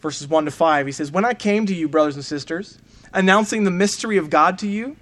verses 0.00 0.28
1 0.28 0.44
to 0.44 0.50
5. 0.50 0.86
He 0.86 0.92
says, 0.92 1.10
When 1.10 1.24
I 1.24 1.32
came 1.32 1.64
to 1.64 1.74
you, 1.74 1.88
brothers 1.88 2.14
and 2.14 2.24
sisters, 2.24 2.78
announcing 3.14 3.64
the 3.64 3.70
mystery 3.70 4.18
of 4.18 4.28
God 4.28 4.58
to 4.58 4.68
you, 4.68 4.96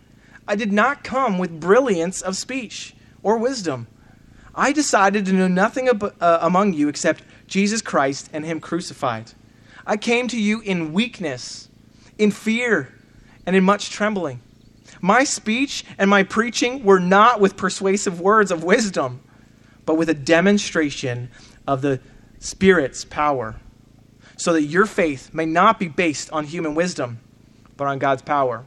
I 0.46 0.54
did 0.54 0.72
not 0.72 1.02
come 1.02 1.38
with 1.38 1.58
brilliance 1.58 2.22
of 2.22 2.36
speech 2.36 2.94
or 3.22 3.36
wisdom. 3.36 3.88
I 4.54 4.70
decided 4.70 5.26
to 5.26 5.32
know 5.32 5.48
nothing 5.48 5.88
ab- 5.88 6.14
uh, 6.20 6.38
among 6.40 6.74
you 6.74 6.88
except 6.88 7.24
Jesus 7.48 7.82
Christ 7.82 8.30
and 8.32 8.44
Him 8.44 8.60
crucified. 8.60 9.32
I 9.84 9.96
came 9.96 10.28
to 10.28 10.40
you 10.40 10.60
in 10.60 10.92
weakness, 10.92 11.68
in 12.16 12.30
fear, 12.30 12.94
and 13.44 13.56
in 13.56 13.64
much 13.64 13.90
trembling. 13.90 14.40
My 15.04 15.24
speech 15.24 15.84
and 15.98 16.08
my 16.08 16.22
preaching 16.22 16.82
were 16.82 16.98
not 16.98 17.38
with 17.38 17.58
persuasive 17.58 18.22
words 18.22 18.50
of 18.50 18.64
wisdom, 18.64 19.20
but 19.84 19.98
with 19.98 20.08
a 20.08 20.14
demonstration 20.14 21.28
of 21.66 21.82
the 21.82 22.00
Spirit's 22.38 23.04
power, 23.04 23.56
so 24.38 24.54
that 24.54 24.62
your 24.62 24.86
faith 24.86 25.34
may 25.34 25.44
not 25.44 25.78
be 25.78 25.88
based 25.88 26.30
on 26.30 26.44
human 26.46 26.74
wisdom, 26.74 27.20
but 27.76 27.86
on 27.86 27.98
God's 27.98 28.22
power. 28.22 28.64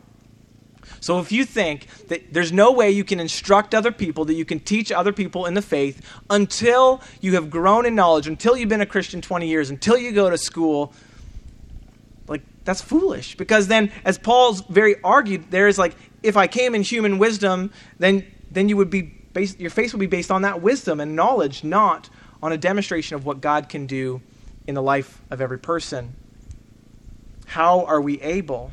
So 1.00 1.18
if 1.18 1.32
you 1.32 1.44
think 1.44 1.88
that 2.10 2.32
there's 2.32 2.52
no 2.52 2.72
way 2.72 2.92
you 2.92 3.04
can 3.04 3.20
instruct 3.20 3.74
other 3.74 3.92
people, 3.92 4.24
that 4.26 4.36
you 4.36 4.46
can 4.46 4.60
teach 4.60 4.92
other 4.92 5.12
people 5.12 5.48
in 5.48 5.56
the 5.56 5.64
faith 5.64 6.08
until 6.30 7.02
you 7.20 7.34
have 7.34 7.50
grown 7.50 7.84
in 7.88 7.96
knowledge, 7.96 8.28
until 8.28 8.56
you've 8.56 8.70
been 8.70 8.82
a 8.82 8.86
Christian 8.86 9.22
20 9.22 9.48
years, 9.48 9.72
until 9.72 9.98
you 9.98 10.12
go 10.12 10.30
to 10.30 10.38
school, 10.38 10.94
like 12.28 12.44
that's 12.64 12.82
foolish. 12.82 13.36
Because 13.38 13.68
then, 13.68 13.92
as 14.06 14.20
Paul's 14.20 14.62
very 14.62 15.02
argued, 15.02 15.50
there 15.50 15.68
is 15.68 15.80
like, 15.80 15.96
if 16.24 16.38
I 16.38 16.48
came 16.48 16.76
in 16.76 16.84
human 16.84 17.18
wisdom, 17.18 17.72
then 18.00 18.26
then 18.52 18.70
you 18.70 18.78
would 18.78 18.90
be 18.90 19.02
based, 19.02 19.60
your 19.60 19.70
faith 19.70 19.94
would 19.94 20.00
be 20.00 20.08
based 20.08 20.32
on 20.32 20.42
that 20.44 20.62
wisdom 20.62 21.00
and 21.00 21.16
knowledge, 21.16 21.64
not 21.64 22.10
on 22.42 22.52
a 22.52 22.58
demonstration 22.58 23.16
of 23.16 23.26
what 23.26 23.42
God 23.42 23.70
can 23.70 23.86
do 23.86 24.22
in 24.66 24.76
the 24.76 24.82
life 24.82 25.22
of 25.30 25.42
every 25.42 25.60
person. 25.60 26.16
How 27.46 27.86
are 27.86 28.02
we 28.02 28.22
able? 28.22 28.72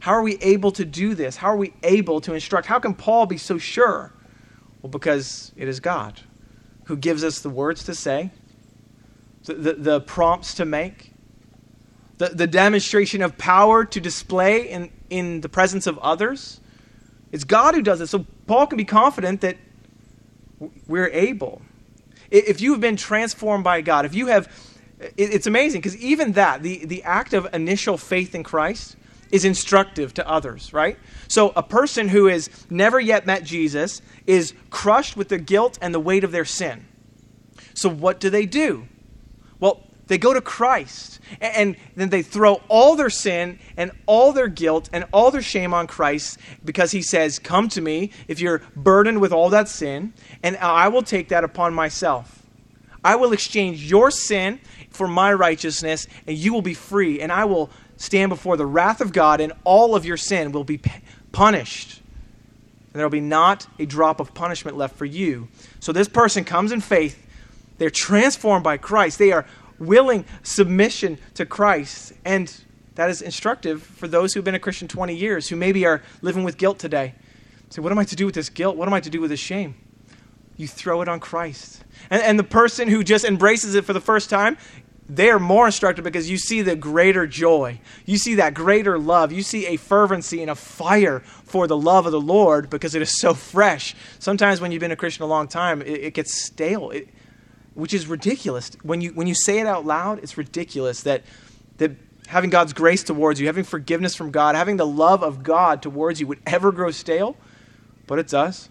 How 0.00 0.12
are 0.12 0.22
we 0.22 0.36
able 0.38 0.72
to 0.72 0.84
do 0.84 1.14
this? 1.14 1.36
How 1.36 1.48
are 1.48 1.56
we 1.56 1.72
able 1.82 2.20
to 2.22 2.34
instruct? 2.34 2.66
How 2.66 2.78
can 2.78 2.94
Paul 2.94 3.26
be 3.26 3.36
so 3.36 3.58
sure? 3.58 4.12
Well, 4.80 4.90
because 4.90 5.52
it 5.56 5.68
is 5.68 5.78
God 5.80 6.20
who 6.86 6.96
gives 6.96 7.22
us 7.22 7.40
the 7.40 7.50
words 7.50 7.84
to 7.84 7.94
say, 7.94 8.30
the, 9.44 9.54
the, 9.54 9.72
the 9.74 10.00
prompts 10.00 10.54
to 10.54 10.64
make, 10.64 11.11
the, 12.22 12.28
the 12.28 12.46
demonstration 12.46 13.20
of 13.20 13.36
power 13.36 13.84
to 13.84 14.00
display 14.00 14.68
in, 14.70 14.92
in 15.10 15.40
the 15.40 15.48
presence 15.48 15.88
of 15.88 15.98
others. 15.98 16.60
It's 17.32 17.42
God 17.42 17.74
who 17.74 17.82
does 17.82 18.00
it. 18.00 18.06
So 18.06 18.26
Paul 18.46 18.68
can 18.68 18.76
be 18.76 18.84
confident 18.84 19.40
that 19.40 19.56
we're 20.86 21.08
able. 21.08 21.62
If 22.30 22.60
you 22.60 22.70
have 22.70 22.80
been 22.80 22.96
transformed 22.96 23.64
by 23.64 23.80
God, 23.80 24.04
if 24.04 24.14
you 24.14 24.28
have, 24.28 24.48
it's 25.16 25.48
amazing 25.48 25.80
because 25.80 25.96
even 25.96 26.32
that, 26.32 26.62
the, 26.62 26.84
the 26.86 27.02
act 27.02 27.32
of 27.32 27.52
initial 27.52 27.98
faith 27.98 28.36
in 28.36 28.44
Christ, 28.44 28.96
is 29.32 29.44
instructive 29.44 30.12
to 30.12 30.28
others, 30.28 30.74
right? 30.74 30.98
So 31.26 31.52
a 31.56 31.62
person 31.62 32.08
who 32.08 32.26
has 32.26 32.50
never 32.70 33.00
yet 33.00 33.26
met 33.26 33.42
Jesus 33.44 34.02
is 34.26 34.52
crushed 34.68 35.16
with 35.16 35.28
the 35.28 35.38
guilt 35.38 35.78
and 35.80 35.94
the 35.94 35.98
weight 35.98 36.22
of 36.22 36.32
their 36.32 36.44
sin. 36.44 36.86
So 37.72 37.88
what 37.88 38.20
do 38.20 38.28
they 38.28 38.44
do? 38.44 38.86
Well, 39.58 39.86
they 40.08 40.18
go 40.18 40.34
to 40.34 40.40
Christ 40.40 41.20
and, 41.40 41.76
then 41.96 42.08
they 42.10 42.22
throw 42.22 42.60
all 42.68 42.96
their 42.96 43.10
sin 43.10 43.58
and 43.76 43.92
all 44.06 44.32
their 44.32 44.48
guilt 44.48 44.90
and 44.92 45.06
all 45.12 45.30
their 45.30 45.42
shame 45.42 45.72
on 45.72 45.86
Christ 45.86 46.38
because 46.64 46.90
he 46.90 47.02
says, 47.02 47.38
Come 47.38 47.68
to 47.70 47.80
me 47.80 48.10
if 48.28 48.40
you're 48.40 48.62
burdened 48.76 49.20
with 49.20 49.32
all 49.32 49.50
that 49.50 49.68
sin, 49.68 50.12
and 50.42 50.56
I 50.58 50.88
will 50.88 51.02
take 51.02 51.28
that 51.28 51.44
upon 51.44 51.74
myself. 51.74 52.42
I 53.04 53.16
will 53.16 53.32
exchange 53.32 53.82
your 53.90 54.10
sin 54.10 54.60
for 54.90 55.08
my 55.08 55.32
righteousness, 55.32 56.06
and 56.26 56.36
you 56.36 56.52
will 56.52 56.62
be 56.62 56.74
free, 56.74 57.20
and 57.20 57.32
I 57.32 57.44
will 57.44 57.70
stand 57.96 58.30
before 58.30 58.56
the 58.56 58.66
wrath 58.66 59.00
of 59.00 59.12
God, 59.12 59.40
and 59.40 59.52
all 59.64 59.94
of 59.94 60.04
your 60.04 60.16
sin 60.16 60.52
will 60.52 60.64
be 60.64 60.80
punished. 61.32 62.00
And 62.92 63.00
there 63.00 63.06
will 63.06 63.10
be 63.10 63.20
not 63.20 63.66
a 63.78 63.86
drop 63.86 64.20
of 64.20 64.34
punishment 64.34 64.76
left 64.76 64.96
for 64.96 65.06
you. 65.06 65.48
So 65.80 65.92
this 65.92 66.08
person 66.08 66.44
comes 66.44 66.72
in 66.72 66.80
faith. 66.80 67.26
They're 67.78 67.90
transformed 67.90 68.64
by 68.64 68.76
Christ. 68.76 69.18
They 69.18 69.32
are 69.32 69.46
willing 69.86 70.24
submission 70.42 71.18
to 71.34 71.46
Christ. 71.46 72.12
And 72.24 72.52
that 72.94 73.10
is 73.10 73.22
instructive 73.22 73.82
for 73.82 74.08
those 74.08 74.34
who've 74.34 74.44
been 74.44 74.54
a 74.54 74.60
Christian 74.60 74.88
20 74.88 75.14
years, 75.14 75.48
who 75.48 75.56
maybe 75.56 75.86
are 75.86 76.02
living 76.20 76.44
with 76.44 76.58
guilt 76.58 76.78
today. 76.78 77.14
Say, 77.70 77.80
what 77.80 77.92
am 77.92 77.98
I 77.98 78.04
to 78.04 78.16
do 78.16 78.26
with 78.26 78.34
this 78.34 78.50
guilt? 78.50 78.76
What 78.76 78.86
am 78.86 78.94
I 78.94 79.00
to 79.00 79.10
do 79.10 79.20
with 79.20 79.30
this 79.30 79.40
shame? 79.40 79.74
You 80.56 80.68
throw 80.68 81.00
it 81.00 81.08
on 81.08 81.20
Christ. 81.20 81.82
And, 82.10 82.22
and 82.22 82.38
the 82.38 82.44
person 82.44 82.88
who 82.88 83.02
just 83.02 83.24
embraces 83.24 83.74
it 83.74 83.84
for 83.84 83.94
the 83.94 84.00
first 84.00 84.28
time, 84.28 84.58
they 85.08 85.30
are 85.30 85.38
more 85.38 85.66
instructive 85.66 86.04
because 86.04 86.30
you 86.30 86.38
see 86.38 86.62
the 86.62 86.76
greater 86.76 87.26
joy. 87.26 87.80
You 88.04 88.18
see 88.18 88.36
that 88.36 88.54
greater 88.54 88.98
love. 88.98 89.32
You 89.32 89.42
see 89.42 89.66
a 89.66 89.76
fervency 89.76 90.42
and 90.42 90.50
a 90.50 90.54
fire 90.54 91.20
for 91.20 91.66
the 91.66 91.76
love 91.76 92.06
of 92.06 92.12
the 92.12 92.20
Lord 92.20 92.70
because 92.70 92.94
it 92.94 93.02
is 93.02 93.18
so 93.18 93.34
fresh. 93.34 93.96
Sometimes 94.18 94.60
when 94.60 94.70
you've 94.70 94.80
been 94.80 94.92
a 94.92 94.96
Christian 94.96 95.24
a 95.24 95.26
long 95.26 95.48
time, 95.48 95.82
it, 95.82 95.88
it 95.88 96.14
gets 96.14 96.34
stale. 96.34 96.90
It, 96.90 97.08
which 97.74 97.94
is 97.94 98.06
ridiculous. 98.06 98.70
When 98.82 99.00
you, 99.00 99.10
when 99.10 99.26
you 99.26 99.34
say 99.34 99.60
it 99.60 99.66
out 99.66 99.84
loud, 99.84 100.18
it's 100.18 100.36
ridiculous 100.36 101.02
that, 101.02 101.22
that 101.78 101.92
having 102.28 102.50
God's 102.50 102.72
grace 102.72 103.02
towards 103.02 103.40
you, 103.40 103.46
having 103.46 103.64
forgiveness 103.64 104.14
from 104.14 104.30
God, 104.30 104.54
having 104.54 104.76
the 104.76 104.86
love 104.86 105.22
of 105.22 105.42
God 105.42 105.82
towards 105.82 106.20
you 106.20 106.26
would 106.26 106.40
ever 106.46 106.72
grow 106.72 106.90
stale, 106.90 107.36
but 108.06 108.18
it 108.18 108.28
does. 108.28 108.68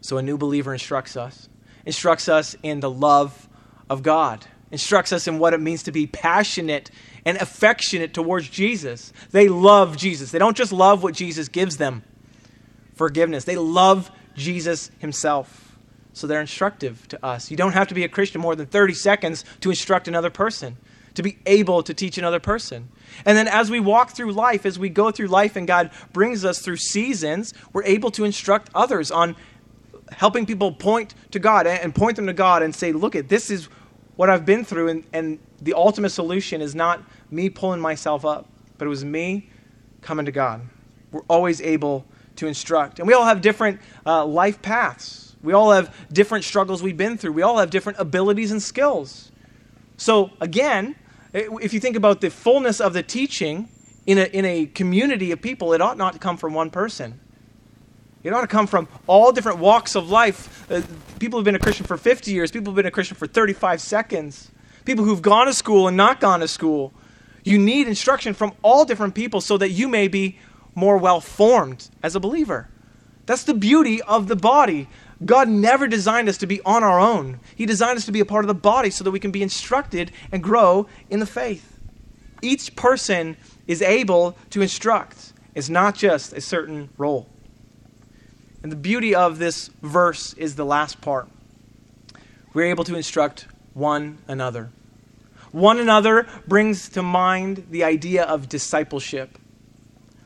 So 0.00 0.18
a 0.18 0.22
new 0.22 0.36
believer 0.36 0.72
instructs 0.72 1.16
us, 1.16 1.48
instructs 1.86 2.28
us 2.28 2.56
in 2.62 2.80
the 2.80 2.90
love 2.90 3.48
of 3.88 4.02
God, 4.02 4.46
instructs 4.70 5.12
us 5.12 5.26
in 5.26 5.38
what 5.38 5.54
it 5.54 5.60
means 5.60 5.84
to 5.84 5.92
be 5.92 6.06
passionate 6.06 6.90
and 7.24 7.38
affectionate 7.38 8.12
towards 8.12 8.48
Jesus. 8.48 9.12
They 9.30 9.48
love 9.48 9.96
Jesus. 9.96 10.30
They 10.30 10.38
don't 10.38 10.56
just 10.56 10.72
love 10.72 11.02
what 11.02 11.14
Jesus 11.14 11.48
gives 11.48 11.76
them 11.78 12.02
forgiveness, 12.94 13.44
they 13.44 13.56
love 13.56 14.10
Jesus 14.36 14.90
himself. 14.98 15.73
So 16.14 16.26
they're 16.26 16.40
instructive 16.40 17.06
to 17.08 17.24
us. 17.24 17.50
You 17.50 17.56
don't 17.56 17.72
have 17.72 17.88
to 17.88 17.94
be 17.94 18.04
a 18.04 18.08
Christian 18.08 18.40
more 18.40 18.56
than 18.56 18.66
30 18.66 18.94
seconds 18.94 19.44
to 19.60 19.70
instruct 19.70 20.08
another 20.08 20.30
person, 20.30 20.76
to 21.14 21.22
be 21.22 21.38
able 21.44 21.82
to 21.82 21.92
teach 21.92 22.16
another 22.16 22.40
person. 22.40 22.88
And 23.26 23.36
then 23.36 23.48
as 23.48 23.70
we 23.70 23.80
walk 23.80 24.12
through 24.12 24.32
life, 24.32 24.64
as 24.64 24.78
we 24.78 24.88
go 24.88 25.10
through 25.10 25.26
life 25.26 25.56
and 25.56 25.66
God 25.66 25.90
brings 26.12 26.44
us 26.44 26.60
through 26.60 26.76
seasons, 26.76 27.52
we're 27.72 27.84
able 27.84 28.12
to 28.12 28.24
instruct 28.24 28.70
others 28.74 29.10
on 29.10 29.34
helping 30.12 30.46
people 30.46 30.70
point 30.70 31.14
to 31.32 31.40
God 31.40 31.66
and 31.66 31.92
point 31.92 32.14
them 32.14 32.28
to 32.28 32.32
God 32.32 32.62
and 32.62 32.72
say, 32.72 32.92
look 32.92 33.16
at 33.16 33.28
this 33.28 33.50
is 33.50 33.68
what 34.14 34.30
I've 34.30 34.46
been 34.46 34.64
through 34.64 34.88
and, 34.88 35.04
and 35.12 35.38
the 35.60 35.74
ultimate 35.74 36.10
solution 36.10 36.60
is 36.60 36.74
not 36.74 37.02
me 37.30 37.50
pulling 37.50 37.80
myself 37.80 38.24
up, 38.24 38.48
but 38.78 38.84
it 38.84 38.88
was 38.88 39.04
me 39.04 39.50
coming 40.00 40.26
to 40.26 40.32
God. 40.32 40.60
We're 41.10 41.22
always 41.22 41.60
able 41.60 42.06
to 42.36 42.46
instruct. 42.46 42.98
And 42.98 43.08
we 43.08 43.14
all 43.14 43.24
have 43.24 43.40
different 43.40 43.80
uh, 44.06 44.24
life 44.24 44.62
paths. 44.62 45.23
We 45.44 45.52
all 45.52 45.72
have 45.72 45.94
different 46.12 46.44
struggles 46.44 46.82
we've 46.82 46.96
been 46.96 47.18
through. 47.18 47.32
We 47.32 47.42
all 47.42 47.58
have 47.58 47.70
different 47.70 47.98
abilities 48.00 48.50
and 48.50 48.62
skills. 48.62 49.30
So, 49.96 50.30
again, 50.40 50.96
if 51.32 51.72
you 51.74 51.80
think 51.80 51.96
about 51.96 52.20
the 52.20 52.30
fullness 52.30 52.80
of 52.80 52.94
the 52.94 53.02
teaching 53.02 53.68
in 54.06 54.18
a, 54.18 54.24
in 54.24 54.44
a 54.44 54.66
community 54.66 55.30
of 55.32 55.42
people, 55.42 55.72
it 55.74 55.80
ought 55.80 55.98
not 55.98 56.14
to 56.14 56.18
come 56.18 56.36
from 56.36 56.54
one 56.54 56.70
person. 56.70 57.20
It 58.22 58.32
ought 58.32 58.40
to 58.40 58.46
come 58.46 58.66
from 58.66 58.88
all 59.06 59.32
different 59.32 59.58
walks 59.58 59.94
of 59.94 60.08
life. 60.08 60.70
Uh, 60.70 60.80
people 61.18 61.38
who've 61.38 61.44
been 61.44 61.54
a 61.54 61.60
Christian 61.60 61.84
for 61.84 61.98
50 61.98 62.32
years, 62.32 62.50
people 62.50 62.72
who've 62.72 62.76
been 62.76 62.86
a 62.86 62.90
Christian 62.90 63.16
for 63.16 63.26
35 63.26 63.82
seconds, 63.82 64.50
people 64.86 65.04
who've 65.04 65.22
gone 65.22 65.46
to 65.46 65.52
school 65.52 65.86
and 65.88 65.96
not 65.96 66.20
gone 66.20 66.40
to 66.40 66.48
school. 66.48 66.94
You 67.44 67.58
need 67.58 67.86
instruction 67.86 68.32
from 68.32 68.54
all 68.62 68.86
different 68.86 69.14
people 69.14 69.42
so 69.42 69.58
that 69.58 69.70
you 69.70 69.88
may 69.88 70.08
be 70.08 70.38
more 70.74 70.96
well 70.96 71.20
formed 71.20 71.90
as 72.02 72.16
a 72.16 72.20
believer. 72.20 72.70
That's 73.26 73.44
the 73.44 73.54
beauty 73.54 74.02
of 74.02 74.28
the 74.28 74.36
body. 74.36 74.88
God 75.24 75.48
never 75.48 75.86
designed 75.86 76.28
us 76.28 76.38
to 76.38 76.46
be 76.46 76.60
on 76.62 76.82
our 76.82 76.98
own. 76.98 77.40
He 77.54 77.66
designed 77.66 77.98
us 77.98 78.06
to 78.06 78.12
be 78.12 78.20
a 78.20 78.24
part 78.24 78.44
of 78.44 78.48
the 78.48 78.54
body 78.54 78.90
so 78.90 79.04
that 79.04 79.10
we 79.10 79.20
can 79.20 79.30
be 79.30 79.42
instructed 79.42 80.10
and 80.32 80.42
grow 80.42 80.88
in 81.10 81.20
the 81.20 81.26
faith. 81.26 81.78
Each 82.42 82.74
person 82.74 83.36
is 83.66 83.80
able 83.80 84.36
to 84.50 84.60
instruct, 84.60 85.32
it's 85.54 85.68
not 85.68 85.94
just 85.94 86.32
a 86.32 86.40
certain 86.40 86.90
role. 86.98 87.28
And 88.62 88.72
the 88.72 88.76
beauty 88.76 89.14
of 89.14 89.38
this 89.38 89.68
verse 89.82 90.32
is 90.34 90.56
the 90.56 90.64
last 90.64 91.00
part. 91.00 91.28
We're 92.54 92.64
able 92.64 92.84
to 92.84 92.96
instruct 92.96 93.46
one 93.74 94.18
another. 94.26 94.70
One 95.52 95.78
another 95.78 96.26
brings 96.48 96.88
to 96.90 97.02
mind 97.02 97.66
the 97.70 97.84
idea 97.84 98.24
of 98.24 98.48
discipleship. 98.48 99.38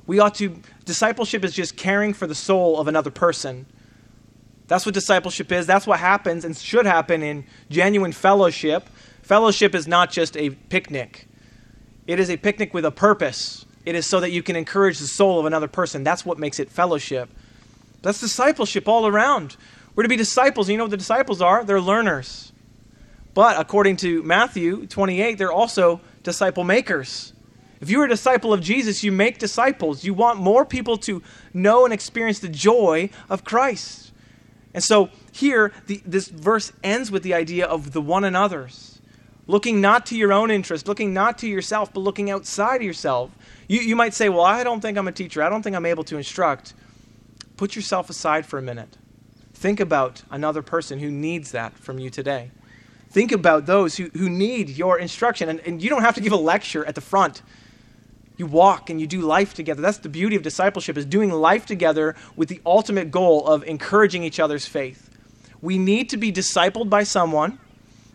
We 0.06 0.20
ought 0.20 0.36
to, 0.36 0.60
discipleship 0.84 1.44
is 1.44 1.52
just 1.52 1.76
caring 1.76 2.14
for 2.14 2.26
the 2.26 2.34
soul 2.34 2.78
of 2.80 2.88
another 2.88 3.10
person 3.10 3.66
that's 4.68 4.86
what 4.86 4.94
discipleship 4.94 5.50
is. 5.50 5.66
That's 5.66 5.86
what 5.86 5.98
happens 5.98 6.44
and 6.44 6.56
should 6.56 6.86
happen 6.86 7.22
in 7.22 7.44
genuine 7.70 8.12
fellowship. 8.12 8.88
Fellowship 9.22 9.74
is 9.74 9.88
not 9.88 10.12
just 10.12 10.36
a 10.36 10.50
picnic, 10.50 11.26
it 12.06 12.20
is 12.20 12.30
a 12.30 12.36
picnic 12.36 12.72
with 12.72 12.84
a 12.84 12.90
purpose. 12.90 13.64
It 13.84 13.94
is 13.94 14.04
so 14.04 14.20
that 14.20 14.32
you 14.32 14.42
can 14.42 14.54
encourage 14.54 14.98
the 14.98 15.06
soul 15.06 15.40
of 15.40 15.46
another 15.46 15.68
person. 15.68 16.04
That's 16.04 16.22
what 16.26 16.38
makes 16.38 16.58
it 16.58 16.68
fellowship. 16.68 17.30
That's 18.02 18.20
discipleship 18.20 18.86
all 18.86 19.06
around. 19.06 19.56
We're 19.94 20.02
to 20.02 20.10
be 20.10 20.16
disciples. 20.16 20.68
You 20.68 20.76
know 20.76 20.84
what 20.84 20.90
the 20.90 20.98
disciples 20.98 21.40
are? 21.40 21.64
They're 21.64 21.80
learners. 21.80 22.52
But 23.32 23.58
according 23.58 23.96
to 23.98 24.22
Matthew 24.24 24.86
28, 24.86 25.38
they're 25.38 25.50
also 25.50 26.02
disciple 26.22 26.64
makers. 26.64 27.32
If 27.80 27.88
you're 27.88 28.04
a 28.04 28.08
disciple 28.08 28.52
of 28.52 28.60
Jesus, 28.60 29.02
you 29.02 29.10
make 29.10 29.38
disciples. 29.38 30.04
You 30.04 30.12
want 30.12 30.38
more 30.38 30.66
people 30.66 30.98
to 30.98 31.22
know 31.54 31.84
and 31.84 31.94
experience 31.94 32.40
the 32.40 32.48
joy 32.48 33.08
of 33.30 33.44
Christ. 33.44 34.12
And 34.74 34.84
so 34.84 35.10
here, 35.32 35.72
the, 35.86 36.02
this 36.04 36.28
verse 36.28 36.72
ends 36.82 37.10
with 37.10 37.22
the 37.22 37.34
idea 37.34 37.66
of 37.66 37.92
the 37.92 38.00
one 38.00 38.24
another's. 38.24 39.00
Looking 39.46 39.80
not 39.80 40.04
to 40.06 40.16
your 40.16 40.32
own 40.32 40.50
interest, 40.50 40.86
looking 40.86 41.14
not 41.14 41.38
to 41.38 41.48
yourself, 41.48 41.92
but 41.94 42.00
looking 42.00 42.30
outside 42.30 42.82
yourself. 42.82 43.30
You, 43.66 43.80
you 43.80 43.96
might 43.96 44.12
say, 44.12 44.28
Well, 44.28 44.44
I 44.44 44.62
don't 44.62 44.80
think 44.80 44.98
I'm 44.98 45.08
a 45.08 45.12
teacher. 45.12 45.42
I 45.42 45.48
don't 45.48 45.62
think 45.62 45.74
I'm 45.74 45.86
able 45.86 46.04
to 46.04 46.18
instruct. 46.18 46.74
Put 47.56 47.74
yourself 47.74 48.10
aside 48.10 48.44
for 48.44 48.58
a 48.58 48.62
minute. 48.62 48.98
Think 49.54 49.80
about 49.80 50.22
another 50.30 50.62
person 50.62 50.98
who 50.98 51.10
needs 51.10 51.50
that 51.52 51.76
from 51.78 51.98
you 51.98 52.10
today. 52.10 52.50
Think 53.10 53.32
about 53.32 53.64
those 53.64 53.96
who, 53.96 54.10
who 54.10 54.28
need 54.28 54.68
your 54.68 54.98
instruction. 54.98 55.48
And, 55.48 55.60
and 55.60 55.82
you 55.82 55.88
don't 55.88 56.02
have 56.02 56.14
to 56.16 56.20
give 56.20 56.32
a 56.32 56.36
lecture 56.36 56.84
at 56.84 56.94
the 56.94 57.00
front 57.00 57.42
you 58.38 58.46
walk 58.46 58.88
and 58.88 59.00
you 59.00 59.06
do 59.06 59.20
life 59.20 59.52
together. 59.52 59.82
That's 59.82 59.98
the 59.98 60.08
beauty 60.08 60.36
of 60.36 60.42
discipleship 60.42 60.96
is 60.96 61.04
doing 61.04 61.30
life 61.30 61.66
together 61.66 62.14
with 62.36 62.48
the 62.48 62.60
ultimate 62.64 63.10
goal 63.10 63.46
of 63.46 63.64
encouraging 63.64 64.22
each 64.22 64.40
other's 64.40 64.64
faith. 64.64 65.10
We 65.60 65.76
need 65.76 66.08
to 66.10 66.16
be 66.16 66.32
discipled 66.32 66.88
by 66.88 67.02
someone. 67.02 67.58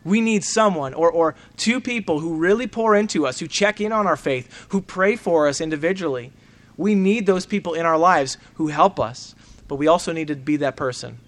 We 0.06 0.22
need 0.22 0.44
someone 0.44 0.94
or, 0.94 1.12
or 1.12 1.36
two 1.58 1.80
people 1.82 2.20
who 2.20 2.36
really 2.36 2.68
pour 2.68 2.96
into 2.96 3.28
us, 3.28 3.40
who 3.40 3.48
check 3.48 3.82
in 3.82 3.92
on 3.92 4.08
our 4.08 4.16
faith, 4.16 4.68
who 4.70 4.82
pray 4.82 5.18
for 5.18 5.48
us 5.48 5.62
individually. 5.62 6.32
We 6.78 6.96
need 6.96 7.26
those 7.26 7.46
people 7.46 7.74
in 7.74 7.86
our 7.86 7.98
lives 7.98 8.38
who 8.56 8.68
help 8.68 9.00
us, 9.00 9.36
but 9.68 9.76
we 9.76 9.88
also 9.88 10.14
need 10.14 10.30
to 10.30 10.36
be 10.36 10.58
that 10.58 10.78
person. 10.78 11.20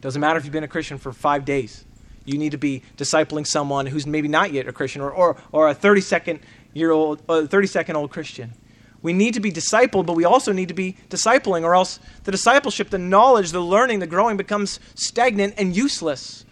Doesn't 0.00 0.20
matter 0.20 0.38
if 0.38 0.44
you've 0.44 0.52
been 0.52 0.64
a 0.64 0.68
Christian 0.68 0.98
for 0.98 1.12
five 1.12 1.44
days. 1.44 1.84
You 2.24 2.38
need 2.38 2.52
to 2.52 2.58
be 2.58 2.82
discipling 2.96 3.46
someone 3.46 3.86
who's 3.86 4.06
maybe 4.06 4.28
not 4.28 4.52
yet 4.52 4.66
a 4.66 4.72
Christian 4.72 5.02
or, 5.02 5.10
or, 5.10 5.36
or 5.52 5.68
a 5.68 5.74
30 5.74 6.00
second 6.00 6.40
year 6.74 6.90
old, 6.90 7.22
uh, 7.28 7.46
30 7.46 7.66
second 7.66 7.96
old 7.96 8.10
Christian. 8.10 8.52
We 9.00 9.12
need 9.12 9.34
to 9.34 9.40
be 9.40 9.52
discipled, 9.52 10.06
but 10.06 10.14
we 10.14 10.24
also 10.24 10.52
need 10.52 10.68
to 10.68 10.74
be 10.74 10.96
discipling, 11.10 11.62
or 11.62 11.74
else 11.74 12.00
the 12.24 12.32
discipleship, 12.32 12.90
the 12.90 12.98
knowledge, 12.98 13.52
the 13.52 13.60
learning, 13.60 13.98
the 13.98 14.06
growing 14.06 14.36
becomes 14.36 14.80
stagnant 14.94 15.54
and 15.58 15.76
useless. 15.76 16.44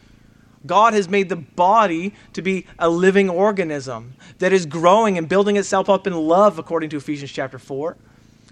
God 0.67 0.93
has 0.93 1.09
made 1.09 1.29
the 1.31 1.37
body 1.37 2.15
to 2.35 2.43
be 2.43 2.67
a 2.79 2.89
living 2.89 3.29
organism 3.29 4.15
that 4.39 4.53
is 4.53 4.67
growing 4.67 5.19
and 5.19 5.29
building 5.29 5.57
itself 5.57 5.89
up 5.89 6.07
in 6.07 6.15
love, 6.15 6.59
according 6.59 6.91
to 6.91 6.99
Ephesians 6.99 7.33
chapter 7.33 7.59
4. 7.59 7.97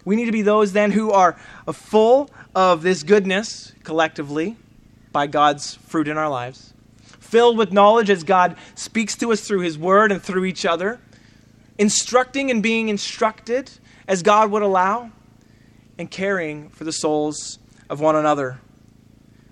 We 0.07 0.17
need 0.17 0.25
to 0.25 0.33
be 0.33 0.43
those 0.43 0.73
then 0.73 0.93
who 0.93 1.11
are 1.13 1.35
full 1.71 2.31
of 2.55 2.83
this 2.83 3.03
goodness 3.03 3.73
collectively 3.85 4.57
by 5.13 5.27
God's 5.27 5.75
fruit 5.75 6.09
in 6.09 6.17
our 6.17 6.31
lives, 6.31 6.73
filled 7.19 7.59
with 7.59 7.71
knowledge 7.71 8.09
as 8.09 8.25
God 8.25 8.57
speaks 8.75 9.15
to 9.17 9.31
us 9.31 9.43
through 9.43 9.61
His 9.61 9.77
Word 9.77 10.11
and 10.11 10.23
through 10.23 10.47
each 10.47 10.65
other 10.65 11.01
instructing 11.81 12.51
and 12.51 12.63
being 12.63 12.91
instructed 12.91 13.71
as 14.07 14.23
God 14.23 14.51
would 14.51 14.61
allow, 14.61 15.11
and 15.97 16.11
caring 16.11 16.69
for 16.69 16.85
the 16.85 16.93
souls 16.93 17.59
of 17.89 18.01
one 18.01 18.17
another. 18.17 18.61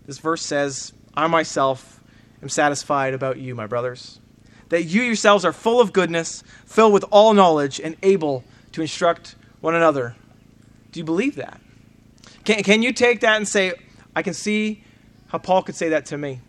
This 0.05 0.19
verse 0.19 0.43
says, 0.43 0.93
I 1.15 1.27
myself 1.27 2.03
am 2.43 2.51
satisfied 2.51 3.15
about 3.15 3.39
you, 3.39 3.55
my 3.55 3.67
brothers, 3.67 4.21
that 4.69 4.85
you 4.85 5.03
yourselves 5.03 5.45
are 5.45 5.55
full 5.55 5.81
of 5.81 5.95
goodness, 5.95 6.45
filled 6.67 6.93
with 6.93 7.05
all 7.11 7.33
knowledge, 7.33 7.81
and 7.81 7.97
able 8.03 8.45
to 8.73 8.83
instruct 8.83 9.35
one 9.61 9.75
another. 9.75 10.15
Do 10.93 11.01
you 11.01 11.05
believe 11.05 11.37
that? 11.37 11.61
Can, 12.45 12.63
can 12.63 12.83
you 12.83 12.93
take 12.93 13.21
that 13.21 13.37
and 13.37 13.49
say, 13.49 13.73
I 14.15 14.23
can 14.23 14.35
see 14.35 14.85
how 15.29 15.39
Paul 15.39 15.63
could 15.63 15.77
say 15.77 15.89
that 15.91 16.07
to 16.07 16.19
me? 16.19 16.41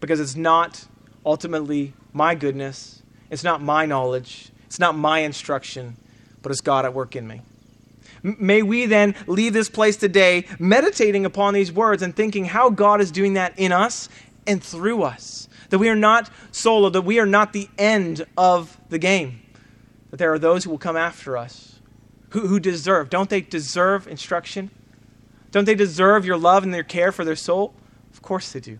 Because 0.00 0.20
it's 0.20 0.36
not 0.36 0.84
ultimately 1.24 1.94
my 2.12 2.34
goodness, 2.34 3.02
it's 3.30 3.44
not 3.44 3.62
my 3.62 3.86
knowledge, 3.86 4.50
it's 4.68 4.78
not 4.78 4.94
my 4.94 5.20
instruction, 5.20 5.96
but 6.42 6.52
it's 6.52 6.60
God 6.60 6.84
at 6.84 6.92
work 6.92 7.16
in 7.16 7.26
me. 7.26 7.40
May 8.22 8.60
we 8.62 8.84
then 8.84 9.14
leave 9.26 9.54
this 9.54 9.70
place 9.70 9.96
today 9.96 10.44
meditating 10.58 11.24
upon 11.24 11.54
these 11.54 11.72
words 11.72 12.02
and 12.02 12.14
thinking 12.14 12.44
how 12.44 12.68
God 12.68 13.00
is 13.00 13.10
doing 13.10 13.32
that 13.34 13.58
in 13.58 13.72
us 13.72 14.10
and 14.46 14.62
through 14.62 15.04
us. 15.04 15.48
That 15.70 15.78
we 15.78 15.88
are 15.88 15.96
not 15.96 16.30
solo, 16.52 16.90
that 16.90 17.02
we 17.02 17.18
are 17.18 17.26
not 17.26 17.54
the 17.54 17.68
end 17.78 18.26
of 18.36 18.78
the 18.90 18.98
game. 18.98 19.40
That 20.10 20.18
there 20.18 20.32
are 20.34 20.38
those 20.38 20.64
who 20.64 20.70
will 20.70 20.78
come 20.78 20.96
after 20.96 21.38
us 21.38 21.78
who, 22.30 22.46
who 22.46 22.60
deserve. 22.60 23.08
Don't 23.08 23.30
they 23.30 23.40
deserve 23.40 24.06
instruction? 24.06 24.70
Don't 25.50 25.64
they 25.64 25.74
deserve 25.74 26.26
your 26.26 26.36
love 26.36 26.62
and 26.62 26.74
their 26.74 26.82
care 26.82 27.10
for 27.10 27.24
their 27.24 27.36
soul? 27.36 27.72
Of 28.12 28.20
course 28.20 28.52
they 28.52 28.60
do. 28.60 28.78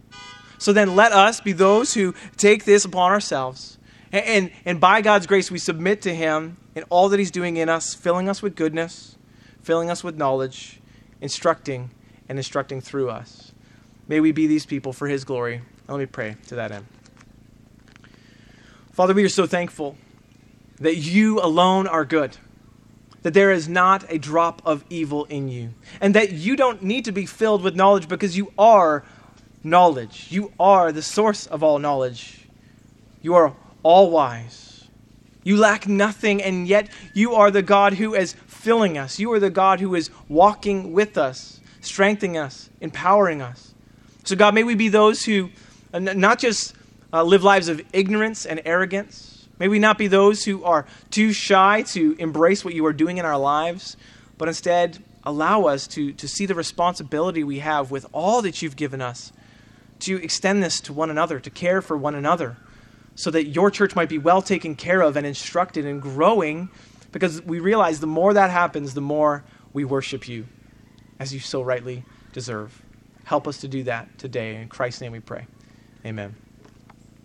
So 0.58 0.74
then 0.74 0.94
let 0.94 1.12
us 1.12 1.40
be 1.40 1.52
those 1.52 1.94
who 1.94 2.14
take 2.36 2.66
this 2.66 2.84
upon 2.84 3.10
ourselves 3.10 3.77
and, 4.12 4.24
and, 4.24 4.50
and 4.64 4.80
by 4.80 5.00
God's 5.00 5.26
grace, 5.26 5.50
we 5.50 5.58
submit 5.58 6.02
to 6.02 6.14
Him 6.14 6.56
in 6.74 6.84
all 6.84 7.08
that 7.10 7.18
He's 7.18 7.30
doing 7.30 7.56
in 7.56 7.68
us, 7.68 7.94
filling 7.94 8.28
us 8.28 8.42
with 8.42 8.56
goodness, 8.56 9.16
filling 9.62 9.90
us 9.90 10.02
with 10.02 10.16
knowledge, 10.16 10.80
instructing, 11.20 11.90
and 12.28 12.38
instructing 12.38 12.80
through 12.80 13.10
us. 13.10 13.52
May 14.06 14.20
we 14.20 14.32
be 14.32 14.46
these 14.46 14.64
people 14.64 14.92
for 14.92 15.08
His 15.08 15.24
glory. 15.24 15.60
let 15.86 15.98
me 15.98 16.06
pray 16.06 16.36
to 16.46 16.54
that 16.54 16.72
end. 16.72 16.86
Father, 18.92 19.14
we 19.14 19.24
are 19.24 19.28
so 19.28 19.46
thankful 19.46 19.96
that 20.80 20.96
you 20.96 21.40
alone 21.40 21.86
are 21.86 22.04
good, 22.04 22.36
that 23.22 23.34
there 23.34 23.52
is 23.52 23.68
not 23.68 24.04
a 24.10 24.18
drop 24.18 24.62
of 24.64 24.84
evil 24.90 25.24
in 25.26 25.48
you, 25.48 25.74
and 26.00 26.14
that 26.14 26.32
you 26.32 26.56
don't 26.56 26.82
need 26.82 27.04
to 27.04 27.12
be 27.12 27.26
filled 27.26 27.62
with 27.62 27.76
knowledge 27.76 28.08
because 28.08 28.36
you 28.36 28.52
are 28.58 29.04
knowledge. 29.62 30.28
You 30.30 30.52
are 30.58 30.92
the 30.92 31.02
source 31.02 31.46
of 31.46 31.62
all 31.62 31.78
knowledge. 31.78 32.46
You 33.20 33.34
are 33.34 33.54
all 33.82 34.10
wise. 34.10 34.86
You 35.44 35.56
lack 35.56 35.88
nothing, 35.88 36.42
and 36.42 36.68
yet 36.68 36.90
you 37.14 37.34
are 37.34 37.50
the 37.50 37.62
God 37.62 37.94
who 37.94 38.14
is 38.14 38.34
filling 38.46 38.98
us. 38.98 39.18
You 39.18 39.32
are 39.32 39.40
the 39.40 39.50
God 39.50 39.80
who 39.80 39.94
is 39.94 40.10
walking 40.28 40.92
with 40.92 41.16
us, 41.16 41.60
strengthening 41.80 42.36
us, 42.36 42.68
empowering 42.80 43.40
us. 43.40 43.72
So, 44.24 44.36
God, 44.36 44.54
may 44.54 44.62
we 44.62 44.74
be 44.74 44.88
those 44.88 45.24
who 45.24 45.50
uh, 45.94 46.00
not 46.00 46.38
just 46.38 46.74
uh, 47.12 47.22
live 47.22 47.44
lives 47.44 47.68
of 47.68 47.80
ignorance 47.92 48.44
and 48.44 48.60
arrogance. 48.64 49.48
May 49.58 49.68
we 49.68 49.78
not 49.78 49.96
be 49.96 50.06
those 50.06 50.44
who 50.44 50.62
are 50.64 50.86
too 51.10 51.32
shy 51.32 51.82
to 51.88 52.14
embrace 52.18 52.64
what 52.64 52.74
you 52.74 52.84
are 52.84 52.92
doing 52.92 53.16
in 53.16 53.24
our 53.24 53.38
lives, 53.38 53.96
but 54.36 54.48
instead 54.48 55.02
allow 55.24 55.62
us 55.62 55.86
to, 55.88 56.12
to 56.12 56.28
see 56.28 56.46
the 56.46 56.54
responsibility 56.54 57.42
we 57.42 57.60
have 57.60 57.90
with 57.90 58.06
all 58.12 58.42
that 58.42 58.60
you've 58.60 58.76
given 58.76 59.00
us 59.00 59.32
to 60.00 60.22
extend 60.22 60.62
this 60.62 60.80
to 60.82 60.92
one 60.92 61.10
another, 61.10 61.40
to 61.40 61.50
care 61.50 61.80
for 61.80 61.96
one 61.96 62.14
another 62.14 62.56
so 63.18 63.32
that 63.32 63.48
your 63.48 63.68
church 63.68 63.96
might 63.96 64.08
be 64.08 64.16
well 64.16 64.40
taken 64.40 64.76
care 64.76 65.00
of 65.00 65.16
and 65.16 65.26
instructed 65.26 65.84
and 65.84 66.00
growing 66.00 66.70
because 67.10 67.42
we 67.42 67.58
realize 67.58 67.98
the 67.98 68.06
more 68.06 68.32
that 68.32 68.48
happens, 68.48 68.94
the 68.94 69.00
more 69.00 69.42
we 69.72 69.84
worship 69.84 70.28
you 70.28 70.46
as 71.18 71.34
you 71.34 71.40
so 71.40 71.60
rightly 71.60 72.04
deserve. 72.32 72.80
Help 73.24 73.48
us 73.48 73.58
to 73.62 73.66
do 73.66 73.82
that 73.82 74.16
today. 74.18 74.54
In 74.54 74.68
Christ's 74.68 75.00
name 75.00 75.10
we 75.10 75.18
pray. 75.18 75.48
Amen. 76.06 76.36